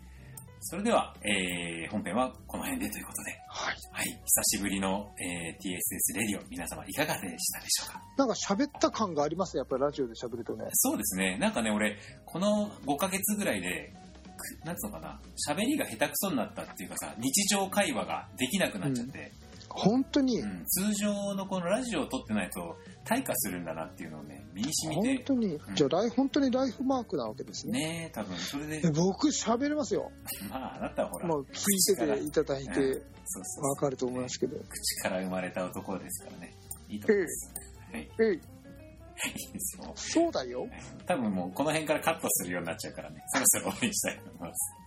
[0.62, 3.76] それでは、えー、本編はこの辺でということで、はい。
[3.92, 4.06] はい。
[4.26, 8.02] 久しぶりの、えー TSS レディオ、皆様いかがでしたでしょうか？
[8.18, 9.60] なんか喋った感がありますね。
[9.60, 10.66] やっぱりラジオで喋るとね。
[10.74, 11.38] そうですね。
[11.38, 13.94] なんかね、俺、この5ヶ月ぐらいで、
[14.38, 19.32] くなんつうのかな、喋りが下手くそになったっていうかさ、日常会話ができなくなっちゃって、
[19.70, 25.16] 本当に、うん、通常のこのラジオを撮ってないと退化するんだなっていうのをね身に染みて。
[25.16, 27.80] 本当に、じゃあライ、本当にライフマークなわけですね。
[27.80, 28.82] ねえ多分それで。
[28.86, 30.12] え僕喋れますよ。
[30.50, 32.84] まああなたはほら、まあ、聞いてていただいてそう
[33.26, 33.70] そうそう。
[33.70, 34.58] わかると思いますけど。
[34.58, 36.54] 口から生まれた男ですからね。
[36.88, 37.54] いいと思います、
[37.92, 39.92] はい、えい、いいですよ。
[39.96, 40.68] そうだよ。
[41.06, 44.79] 多分もうこの辺からカットするようになっちゃうからね、そろそろ終わりにしたいと思います。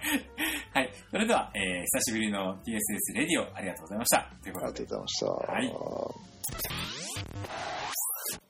[0.72, 0.92] はい。
[1.10, 4.32] それでは、えー久しぶりの TSS レディオありがとうございました。
[4.42, 5.26] というありがことで、とうございました。
[5.52, 6.80] はい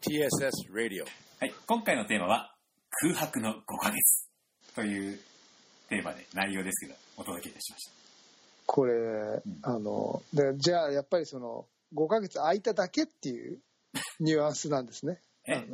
[0.03, 1.05] TSS Radio.
[1.41, 1.55] はい。
[1.67, 2.55] 今回のテーマは、
[3.03, 4.29] 空白の5ヶ月
[4.75, 5.19] という
[5.89, 7.93] テーマで内容ですけど、お届けいたしました。
[8.67, 8.93] これ、
[9.63, 13.61] あの、でじゃあやっぱりその、5ヶ月空いただけっていう
[14.21, 15.21] ニュアンスなんですね。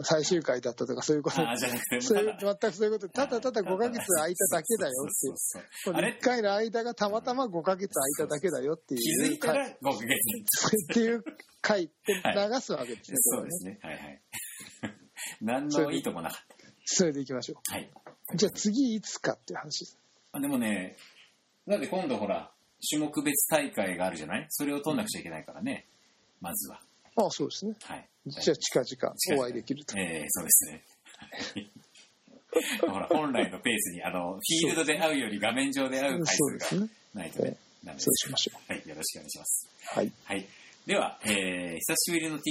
[0.02, 1.40] 最終回だったとかそういうこと。
[1.42, 3.08] ああ、じゃなくて、そういう全くそういうこと。
[3.08, 5.34] ただただ5ヶ月空いただけだよっていう。
[5.84, 10.92] このあれ？1回の間がたまたま5ヶ月空いただけだよっていう気づいたら回5ヶ月。
[10.92, 11.24] っていう
[11.60, 13.16] 回って流すわけですね。
[13.20, 13.78] そうですね。
[13.82, 14.22] はいはい。
[15.42, 17.74] 何のいいとこなかっそれでいきましょた。
[17.74, 17.90] はい。
[18.32, 18.36] う。
[18.36, 19.98] じゃあ次いつかっていう話です。
[20.32, 20.96] あでもね、
[21.66, 22.52] だって今度ほら、
[22.88, 24.46] 種目別大会があるじゃない？
[24.48, 25.88] それを取んなくちゃいけないからね。
[26.40, 26.80] まずは。
[27.16, 27.74] ああ、そうですね。
[27.82, 28.08] はい。
[28.26, 29.98] じゃあ近々お会いできると。
[29.98, 30.84] えー、そうですね。
[32.80, 36.88] ほら、本来のペースに、あの、フィールドで会うより画面上で会う回数が。
[37.14, 39.68] ないとね、ダメですそうしましょはい、よろしくお願いします。
[39.94, 39.98] う。
[39.98, 40.12] はい。
[40.24, 40.46] はい。
[40.86, 42.42] では、えー、久しぶりの TSS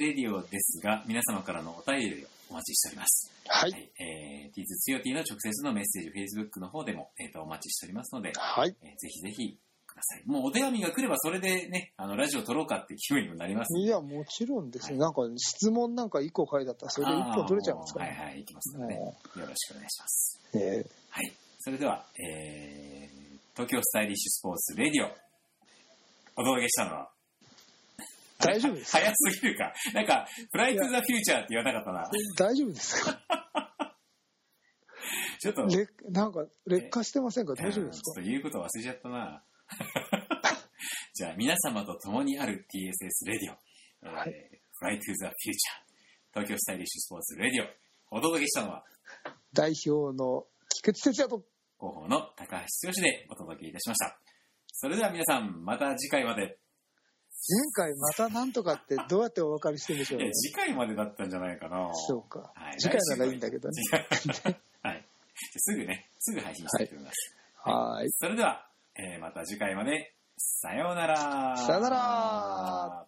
[0.00, 3.30] レディオですが、皆様からのお便りをお待ちしております。
[3.46, 3.58] は。
[3.60, 3.74] はいい。
[3.74, 8.74] えー、T2 つよ T の直接のメッセージ、Facebook の方でも、えー、とお待ちしておりますので、はい。
[8.82, 9.58] えーぜひぜひ
[9.92, 10.22] ください。
[10.26, 13.78] もうお手紙が来ればそれでね、あの、ラジオ撮ろうかっていう気分にもなります。
[13.78, 14.98] いや、もちろんですね。
[14.98, 18.16] なんか質問なんか1個書いてあったら、それで1本取れちゃいますからね。
[18.16, 20.40] はいはい、いきますので、もよろしくお願いします。
[20.54, 21.32] うえはい。
[21.60, 25.10] それでは、えー、東京スタイリッシュスポーツレディオ、
[26.36, 27.08] お届けしたのは、
[28.38, 29.72] 大丈夫です早すぎるか。
[29.94, 32.00] なんか、フライトゥザフューチャーって言わなかったな。
[32.02, 33.20] ー大丈夫ですか
[35.40, 37.54] ちょっと、劣なんか劣化してませんか？
[37.54, 38.20] 大丈夫ですか？
[38.20, 39.44] うんちょっと言うこと忘れちゃったな。
[41.14, 43.56] じゃあ、皆様と共にある TSS レディオ、
[44.02, 48.84] えーはいフライトゥザフューチャー、東京スタイリッシュスポーツレディオ、お届けしたのは、
[49.52, 51.44] 代表の菊池哲也と、
[51.78, 54.18] 広報の高橋剛でお届けいたしました。
[54.72, 56.58] それでは皆さん、また次回まで。
[57.48, 60.32] 前回またなんとかってどうやってお分かりしてるんでしょうね。
[60.32, 61.90] 次回までだったんじゃないかな。
[61.94, 62.80] そうかはい。
[62.80, 63.82] 次回ならいいんだけどね。
[64.82, 65.06] はい。
[65.58, 67.36] すぐね、すぐ配信したいと思います。
[67.64, 68.10] はい。
[68.10, 71.56] それでは、えーまた次回まで、さようなら。
[71.56, 73.06] さようなら